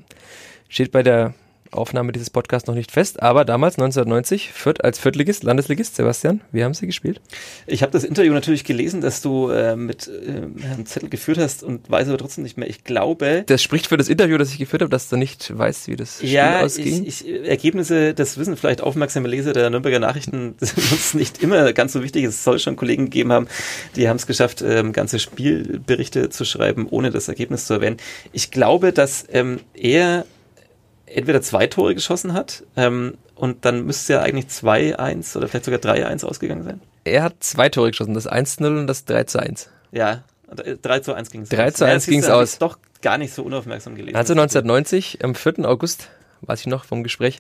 [0.69, 1.33] steht bei der
[1.71, 3.21] Aufnahme dieses Podcasts noch nicht fest.
[3.21, 7.21] Aber damals, 1990, Fürth als Viertligist, Landesligist, Sebastian, wie haben sie gespielt?
[7.65, 11.63] Ich habe das Interview natürlich gelesen, das du äh, mit äh, Herrn Zettel geführt hast
[11.63, 12.69] und weiß aber trotzdem nicht mehr.
[12.69, 15.87] Ich glaube, Das spricht für das Interview, das ich geführt habe, dass du nicht weißt,
[15.87, 17.05] wie das Spiel ja, ausging.
[17.05, 21.43] ich, ich, Ergebnisse, das wissen vielleicht aufmerksame Leser der Nürnberger Nachrichten, das ist uns nicht
[21.43, 22.23] immer ganz so wichtig.
[22.23, 23.47] Es soll schon Kollegen gegeben haben,
[23.95, 27.97] die haben es geschafft, ähm, ganze Spielberichte zu schreiben, ohne das Ergebnis zu erwähnen.
[28.31, 30.25] Ich glaube, dass ähm, er
[31.07, 35.79] entweder zwei Tore geschossen hat ähm, und dann müsste ja eigentlich 2-1 oder vielleicht sogar
[35.79, 36.81] 3-1 ausgegangen sein.
[37.03, 39.67] Er hat zwei Tore geschossen, das 1-0 und das 3-1.
[39.91, 42.35] Ja, und, äh, 3 zu 1 ging es 3 zu 1 siehst du, ging's hab
[42.35, 42.57] aus.
[42.57, 44.15] doch gar nicht so unaufmerksam gelesen.
[44.15, 45.59] Also 1990, am 4.
[45.67, 46.09] August,
[46.41, 47.39] weiß ich noch vom Gespräch,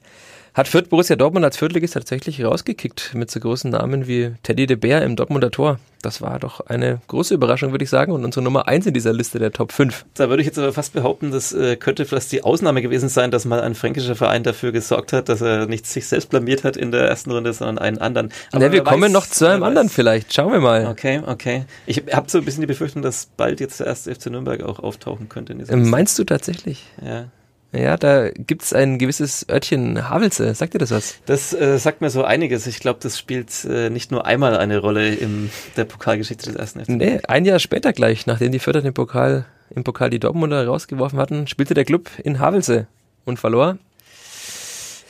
[0.57, 4.75] hat Fürth Borussia Dortmund als Viertligist tatsächlich rausgekickt mit so großen Namen wie Teddy de
[4.75, 5.79] Beer im Dortmunder Tor.
[6.01, 9.13] Das war doch eine große Überraschung, würde ich sagen, und unsere Nummer 1 in dieser
[9.13, 10.05] Liste der Top 5.
[10.15, 13.29] Da würde ich jetzt aber fast behaupten, das äh, könnte vielleicht die Ausnahme gewesen sein,
[13.29, 16.75] dass mal ein fränkischer Verein dafür gesorgt hat, dass er nicht sich selbst blamiert hat
[16.75, 18.31] in der ersten Runde, sondern einen anderen.
[18.51, 20.33] Aber ja, wir kommen weiß, noch zu einem anderen vielleicht.
[20.33, 20.87] Schauen wir mal.
[20.87, 21.65] Okay, okay.
[21.85, 24.79] Ich habe so ein bisschen die Befürchtung, dass bald jetzt der erste FC Nürnberg auch
[24.79, 25.89] auftauchen könnte in dieser Liste.
[25.89, 26.83] Meinst du tatsächlich?
[27.05, 27.25] Ja.
[27.73, 30.53] Ja, da gibt's ein gewisses Örtchen Havelse.
[30.55, 31.15] Sagt dir das was?
[31.25, 32.65] Das äh, sagt mir so einiges.
[32.65, 36.79] Ich glaube, das spielt äh, nicht nur einmal eine Rolle in der Pokalgeschichte des ersten
[36.81, 36.89] FC.
[36.89, 41.19] Nee, ein Jahr später gleich, nachdem die Fürther den Pokal, im Pokal die Dortmunder rausgeworfen
[41.19, 42.87] hatten, spielte der Club in Havelse
[43.25, 43.77] und verlor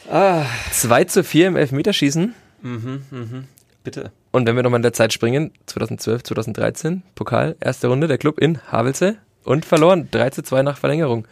[0.10, 2.34] Ah, 2 zu 4 im Elfmeterschießen.
[2.62, 3.44] mhm, mhm.
[3.84, 4.12] Bitte.
[4.32, 8.40] Und wenn wir nochmal in der Zeit springen, 2012, 2013, Pokal, erste Runde, der Club
[8.40, 10.10] in Havelse und verloren.
[10.12, 11.26] 3 zu 2 nach Verlängerung.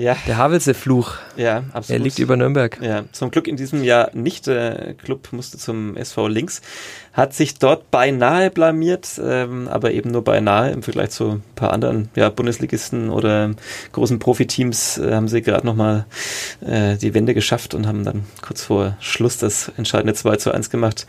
[0.00, 2.02] Ja, Der Havelse-Fluch, ja, er absolut.
[2.04, 2.78] liegt über Nürnberg.
[2.80, 4.46] Ja, zum Glück in diesem Jahr nicht.
[4.46, 6.62] Der Club musste zum SV Links,
[7.12, 11.72] hat sich dort beinahe blamiert, ähm, aber eben nur beinahe im Vergleich zu ein paar
[11.72, 13.50] anderen ja, Bundesligisten oder
[13.92, 16.06] großen Profiteams äh, haben sie gerade nochmal
[16.64, 20.70] äh, die Wende geschafft und haben dann kurz vor Schluss das entscheidende 2 zu 1
[20.70, 21.06] gemacht.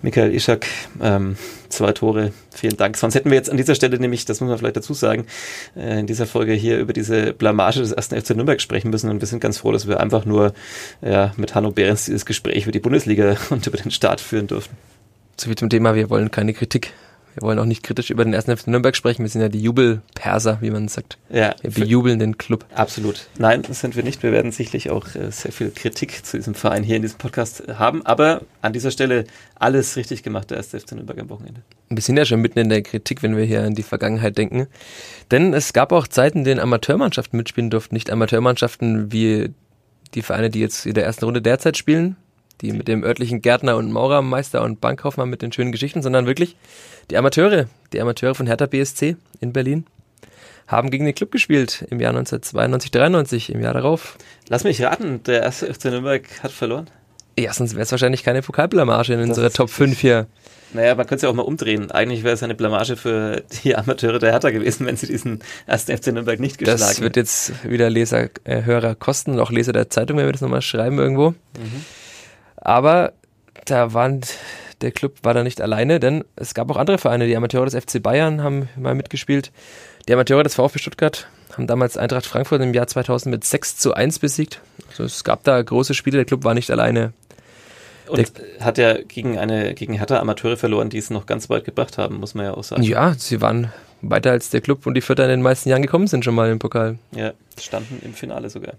[0.00, 0.66] Michael Ischak,
[1.00, 1.36] ähm,
[1.68, 2.96] zwei Tore, vielen Dank.
[2.96, 5.26] Sonst hätten wir jetzt an dieser Stelle nämlich, das muss man vielleicht dazu sagen,
[5.76, 9.20] äh, in dieser Folge hier über diese Blamage des ersten FC Nürnberg sprechen müssen und
[9.20, 10.52] wir sind ganz froh, dass wir einfach nur
[11.00, 14.76] ja, mit Hanno Behrens dieses Gespräch über die Bundesliga und über den Start führen durften.
[15.42, 16.92] So viel zum Thema, wir wollen keine Kritik.
[17.34, 19.22] Wir wollen auch nicht kritisch über den ersten FC Nürnberg sprechen.
[19.24, 21.18] Wir sind ja die Jubelperser, wie man sagt.
[21.30, 22.64] Ja, Wir bejubeln den Club.
[22.76, 23.26] absolut.
[23.38, 24.22] Nein, das sind wir nicht.
[24.22, 27.64] Wir werden sicherlich auch äh, sehr viel Kritik zu diesem Verein hier in diesem Podcast
[27.76, 29.24] haben, aber an dieser Stelle
[29.56, 31.62] alles richtig gemacht, der erste FC Nürnberg am Wochenende.
[31.88, 34.68] Wir sind ja schon mitten in der Kritik, wenn wir hier an die Vergangenheit denken.
[35.32, 37.96] Denn es gab auch Zeiten, in denen Amateurmannschaften mitspielen durften.
[37.96, 39.50] Nicht Amateurmannschaften wie
[40.14, 42.14] die Vereine, die jetzt in der ersten Runde derzeit spielen,
[42.60, 46.56] die mit dem örtlichen Gärtner und Maurermeister und Bankkaufmann mit den schönen Geschichten, sondern wirklich
[47.10, 49.86] die Amateure, die Amateure von Hertha BSC in Berlin,
[50.68, 54.16] haben gegen den Club gespielt im Jahr 1992, 93, im Jahr darauf.
[54.48, 56.88] Lass mich raten, der erste FC Nürnberg hat verloren.
[57.38, 60.26] Ja, sonst wäre es wahrscheinlich keine Pokalblamage in Das unserer Top 5 hier.
[60.74, 61.90] Naja, man könnte es ja auch mal umdrehen.
[61.90, 65.96] Eigentlich wäre es eine Blamage für die Amateure der Hertha gewesen, wenn sie diesen ersten
[65.96, 69.90] FC Nürnberg nicht geschlagen Das wird jetzt wieder Leser, äh, Hörer kosten auch Leser der
[69.90, 71.30] Zeitung, wenn wir das nochmal schreiben irgendwo.
[71.30, 71.84] Mhm.
[72.62, 73.12] Aber
[73.66, 74.20] da waren,
[74.80, 77.26] der Club war da nicht alleine, denn es gab auch andere Vereine.
[77.26, 79.52] Die Amateure des FC Bayern haben mal mitgespielt.
[80.08, 83.94] Die Amateure des VfB Stuttgart haben damals Eintracht Frankfurt im Jahr 2000 mit 6 zu
[83.94, 84.60] 1 besiegt.
[84.88, 87.12] Also es gab da große Spiele, der Club war nicht alleine.
[88.08, 91.98] Und hat ja gegen eine gegen Hertha Amateure verloren, die es noch ganz weit gebracht
[91.98, 92.82] haben, muss man ja auch sagen.
[92.82, 96.08] Ja, sie waren weiter als der Club und die Vierter in den meisten Jahren gekommen
[96.08, 96.98] sind schon mal im Pokal.
[97.12, 98.74] Ja, standen im Finale sogar.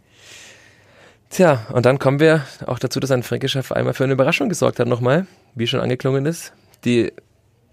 [1.34, 4.50] Tja, und dann kommen wir auch dazu, dass ein fränkischer Verein mal für eine Überraschung
[4.50, 5.26] gesorgt hat nochmal,
[5.56, 6.54] wie schon angeklungen ist.
[6.86, 7.12] Die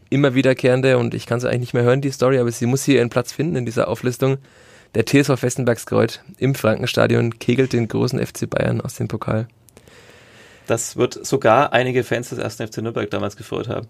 [0.09, 2.85] immer wiederkehrende, und ich kann sie eigentlich nicht mehr hören, die Story, aber sie muss
[2.85, 4.39] hier ihren Platz finden in dieser Auflistung.
[4.95, 9.47] Der TSV Westenbergskreuth im Frankenstadion kegelt den großen FC Bayern aus dem Pokal.
[10.67, 13.89] Das wird sogar einige Fans des ersten FC Nürnberg damals gefreut haben.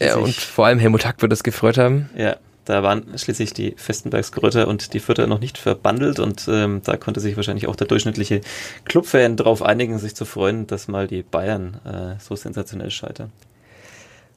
[0.00, 2.10] Ja, und vor allem Helmut Hack wird das gefreut haben.
[2.14, 2.36] Ja,
[2.68, 7.18] da waren schließlich die Festenbergsgrötter und die Fürther noch nicht verbandelt und ähm, da konnte
[7.18, 8.42] sich wahrscheinlich auch der durchschnittliche
[8.84, 13.32] Clubfan darauf einigen, sich zu freuen, dass mal die Bayern äh, so sensationell scheitern.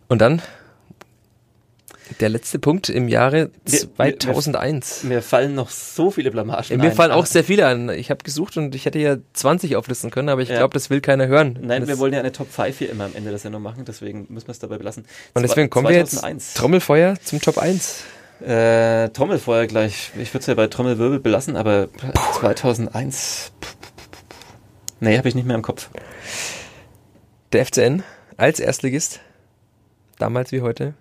[0.08, 0.42] Und dann
[2.20, 5.04] der letzte Punkt im Jahre 2001.
[5.04, 6.96] Mir, mir, mir fallen noch so viele Blamagen ja, Mir ein.
[6.96, 7.90] fallen auch sehr viele an.
[7.90, 10.58] Ich habe gesucht und ich hätte ja 20 auflisten können, aber ich ja.
[10.58, 11.58] glaube, das will keiner hören.
[11.62, 13.86] Nein, das wir wollen ja eine Top 5 hier immer am Ende der Sendung machen,
[13.86, 15.06] deswegen müssen wir es dabei belassen.
[15.34, 16.22] Und deswegen kommen 2001.
[16.22, 18.04] wir jetzt Trommelfeuer zum Top 1.
[18.42, 20.12] Äh, Trommelfeuer gleich.
[20.18, 22.12] Ich würde es ja bei Trommelwirbel belassen, aber Puh.
[22.40, 23.52] 2001.
[25.00, 25.90] Nee, habe ich nicht mehr im Kopf.
[27.54, 28.04] Der FCN
[28.38, 29.20] als Erstligist,
[30.18, 30.94] damals wie heute,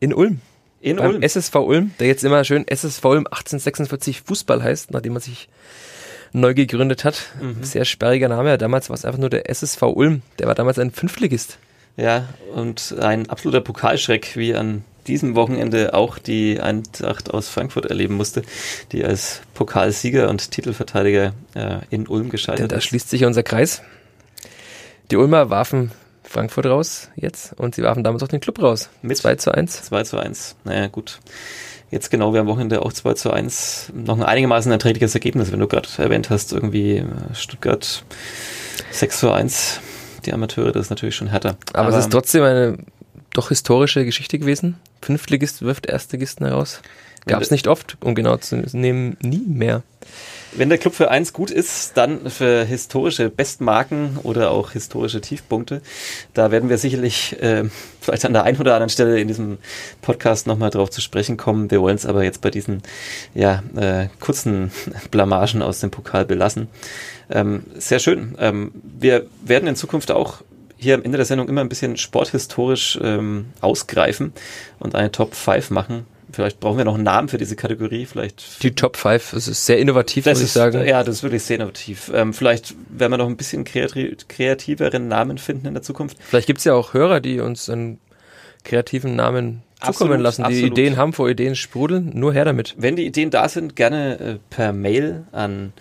[0.00, 0.40] in Ulm.
[0.80, 1.22] In Ulm.
[1.22, 5.48] SSV Ulm, der jetzt immer schön SSV Ulm 1846 Fußball heißt, nachdem er sich
[6.32, 7.32] neu gegründet hat.
[7.40, 7.62] Mhm.
[7.64, 8.58] Sehr sperriger Name.
[8.58, 10.22] Damals war es einfach nur der SSV Ulm.
[10.38, 11.58] Der war damals ein Fünftligist.
[11.96, 18.14] Ja, und ein absoluter Pokalschreck, wie an diesem Wochenende auch die Eintracht aus Frankfurt erleben
[18.14, 18.42] musste,
[18.92, 22.76] die als Pokalsieger und Titelverteidiger äh, in Ulm gescheitert ist.
[22.76, 23.82] Da schließt sich unser Kreis.
[25.10, 25.92] Die Ulmer warfen
[26.24, 28.90] Frankfurt raus jetzt und sie warfen damals auch den Club raus.
[29.02, 29.84] Mit 2 zu 1.
[29.84, 30.56] 2 zu 1.
[30.64, 31.20] Naja, gut.
[31.90, 33.92] Jetzt genau wie am Wochenende auch 2 zu 1.
[33.94, 38.04] Noch ein einigermaßen erträgliches Ergebnis, wenn du gerade erwähnt hast, irgendwie äh, Stuttgart
[38.90, 39.80] 6 zu 1.
[40.24, 41.56] Die Amateure, das ist natürlich schon härter.
[41.72, 42.78] Aber, Aber es ist trotzdem eine
[43.36, 44.76] doch historische Geschichte gewesen.
[45.02, 46.80] Fünftligist wirft Erstligisten heraus.
[47.26, 49.82] Gab es nicht oft, um genau zu nehmen, nie mehr.
[50.52, 55.82] Wenn der Club für eins gut ist, dann für historische Bestmarken oder auch historische Tiefpunkte.
[56.34, 57.64] Da werden wir sicherlich äh,
[58.00, 59.58] vielleicht an der einen oder anderen Stelle in diesem
[60.02, 61.70] Podcast nochmal drauf zu sprechen kommen.
[61.72, 62.82] Wir wollen es aber jetzt bei diesen
[63.34, 64.70] ja, äh, kurzen
[65.10, 66.68] Blamagen aus dem Pokal belassen.
[67.28, 68.36] Ähm, sehr schön.
[68.38, 70.42] Ähm, wir werden in Zukunft auch
[70.76, 74.32] hier am Ende der Sendung immer ein bisschen sporthistorisch ähm, ausgreifen
[74.78, 78.04] und eine Top 5 machen Vielleicht brauchen wir noch einen Namen für diese Kategorie.
[78.04, 80.86] Vielleicht die Top 5, das ist sehr innovativ, das muss ich ist, sagen.
[80.86, 82.10] Ja, das ist wirklich sehr innovativ.
[82.12, 86.18] Ähm, vielleicht werden wir noch ein bisschen kreativ, kreativeren Namen finden in der Zukunft.
[86.20, 88.00] Vielleicht gibt es ja auch Hörer, die uns einen
[88.64, 90.72] kreativen Namen zukommen absolut, lassen, die absolut.
[90.72, 92.10] Ideen haben, vor Ideen sprudeln.
[92.12, 92.74] Nur her damit.
[92.76, 95.72] Wenn die Ideen da sind, gerne äh, per Mail an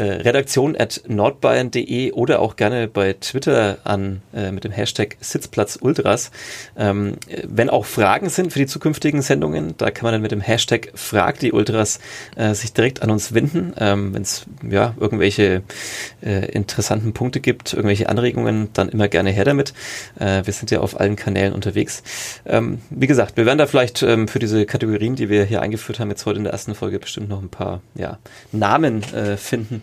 [0.00, 6.30] redaktion at nordbayern.de oder auch gerne bei Twitter an äh, mit dem Hashtag Sitzplatzultras.
[6.76, 7.14] Ähm,
[7.46, 10.92] wenn auch Fragen sind für die zukünftigen Sendungen, da kann man dann mit dem Hashtag
[10.94, 12.00] Frag die Ultras
[12.36, 13.72] äh, sich direkt an uns wenden.
[13.78, 15.62] Ähm, wenn es ja irgendwelche
[16.22, 19.74] äh, interessanten Punkte gibt, irgendwelche Anregungen, dann immer gerne her damit.
[20.18, 22.02] Äh, wir sind ja auf allen Kanälen unterwegs.
[22.46, 26.00] Ähm, wie gesagt, wir werden da vielleicht ähm, für diese Kategorien, die wir hier eingeführt
[26.00, 28.18] haben, jetzt heute in der ersten Folge bestimmt noch ein paar ja,
[28.52, 29.82] Namen äh, finden,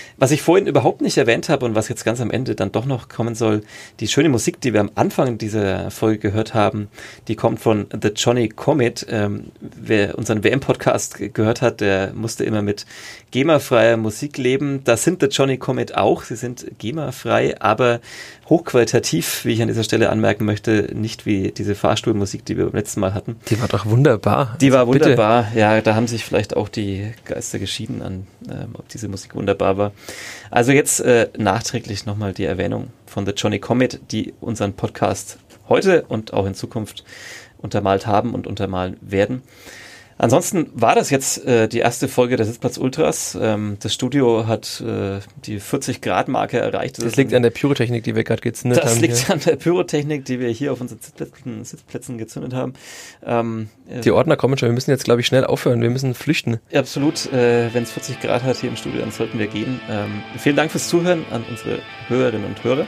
[0.21, 2.85] was ich vorhin überhaupt nicht erwähnt habe und was jetzt ganz am Ende dann doch
[2.85, 3.63] noch kommen soll,
[3.99, 6.89] die schöne Musik, die wir am Anfang dieser Folge gehört haben,
[7.27, 9.07] die kommt von The Johnny Comet.
[9.09, 12.85] Ähm, wer unseren WM-Podcast gehört hat, der musste immer mit
[13.31, 14.83] GEMA-freier Musik leben.
[14.83, 16.21] Das sind The Johnny Comet auch.
[16.21, 17.99] Sie sind GEMA-frei, aber
[18.47, 22.75] hochqualitativ, wie ich an dieser Stelle anmerken möchte, nicht wie diese Fahrstuhlmusik, die wir beim
[22.75, 23.37] letzten Mal hatten.
[23.49, 24.55] Die war doch wunderbar.
[24.61, 25.05] Die war Bitte.
[25.05, 25.47] wunderbar.
[25.55, 29.77] Ja, da haben sich vielleicht auch die Geister geschieden an, ähm, ob diese Musik wunderbar
[29.77, 29.91] war.
[30.49, 35.37] Also jetzt äh, nachträglich nochmal die Erwähnung von The Johnny Comet, die unseren Podcast
[35.69, 37.03] heute und auch in Zukunft
[37.57, 39.43] untermalt haben und untermalen werden.
[40.17, 43.37] Ansonsten war das jetzt äh, die erste Folge der Sitzplatz Ultras.
[43.39, 46.97] Ähm, das Studio hat äh, die 40-Grad-Marke erreicht.
[46.97, 49.01] Das, das liegt an der Pyrotechnik, die wir gerade gezündet das haben.
[49.01, 49.33] Das liegt hier.
[49.33, 52.73] an der Pyrotechnik, die wir hier auf unseren Sitzplätzen, Sitzplätzen gezündet haben.
[53.25, 54.69] Ähm, äh, die Ordner kommen schon.
[54.69, 55.81] Wir müssen jetzt, glaube ich, schnell aufhören.
[55.81, 56.59] Wir müssen flüchten.
[56.73, 57.31] Absolut.
[57.33, 59.79] Äh, Wenn es 40 Grad hat hier im Studio, dann sollten wir gehen.
[59.89, 62.87] Ähm, vielen Dank fürs Zuhören an unsere Hörerinnen und Hörer.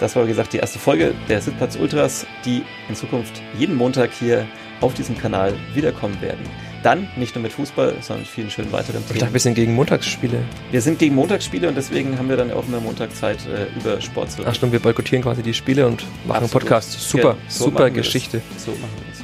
[0.00, 4.10] Das war, wie gesagt, die erste Folge der Sitzplatz Ultras, die in Zukunft jeden Montag
[4.12, 4.46] hier
[4.82, 6.40] auf diesem Kanal wiederkommen werden.
[6.82, 9.14] Dann nicht nur mit Fußball, sondern mit vielen schönen weiteren Themen.
[9.14, 10.38] Ich dachte, wir sind gegen Montagsspiele.
[10.72, 14.00] Wir sind gegen Montagsspiele und deswegen haben wir dann auch immer Montag Zeit, äh, über
[14.00, 14.48] Sport zu reden.
[14.50, 16.42] Ach stimmt, wir boykottieren quasi die Spiele und machen Absolut.
[16.42, 16.92] einen Podcast.
[16.92, 18.42] Super, ja, so super Geschichte.
[18.56, 19.22] So machen wir das.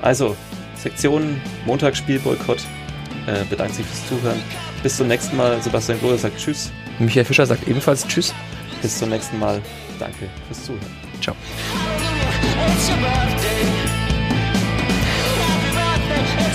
[0.00, 0.36] Also,
[0.76, 2.60] Sektion Montagsspiel-Boykott
[3.26, 4.40] äh, bedankt sich fürs Zuhören.
[4.82, 5.60] Bis zum nächsten Mal.
[5.60, 6.70] Sebastian Grohe sagt Tschüss.
[6.98, 8.32] Michael Fischer sagt ebenfalls Tschüss.
[8.80, 9.60] Bis zum nächsten Mal.
[9.98, 10.86] Danke fürs Zuhören.
[11.20, 11.36] Ciao.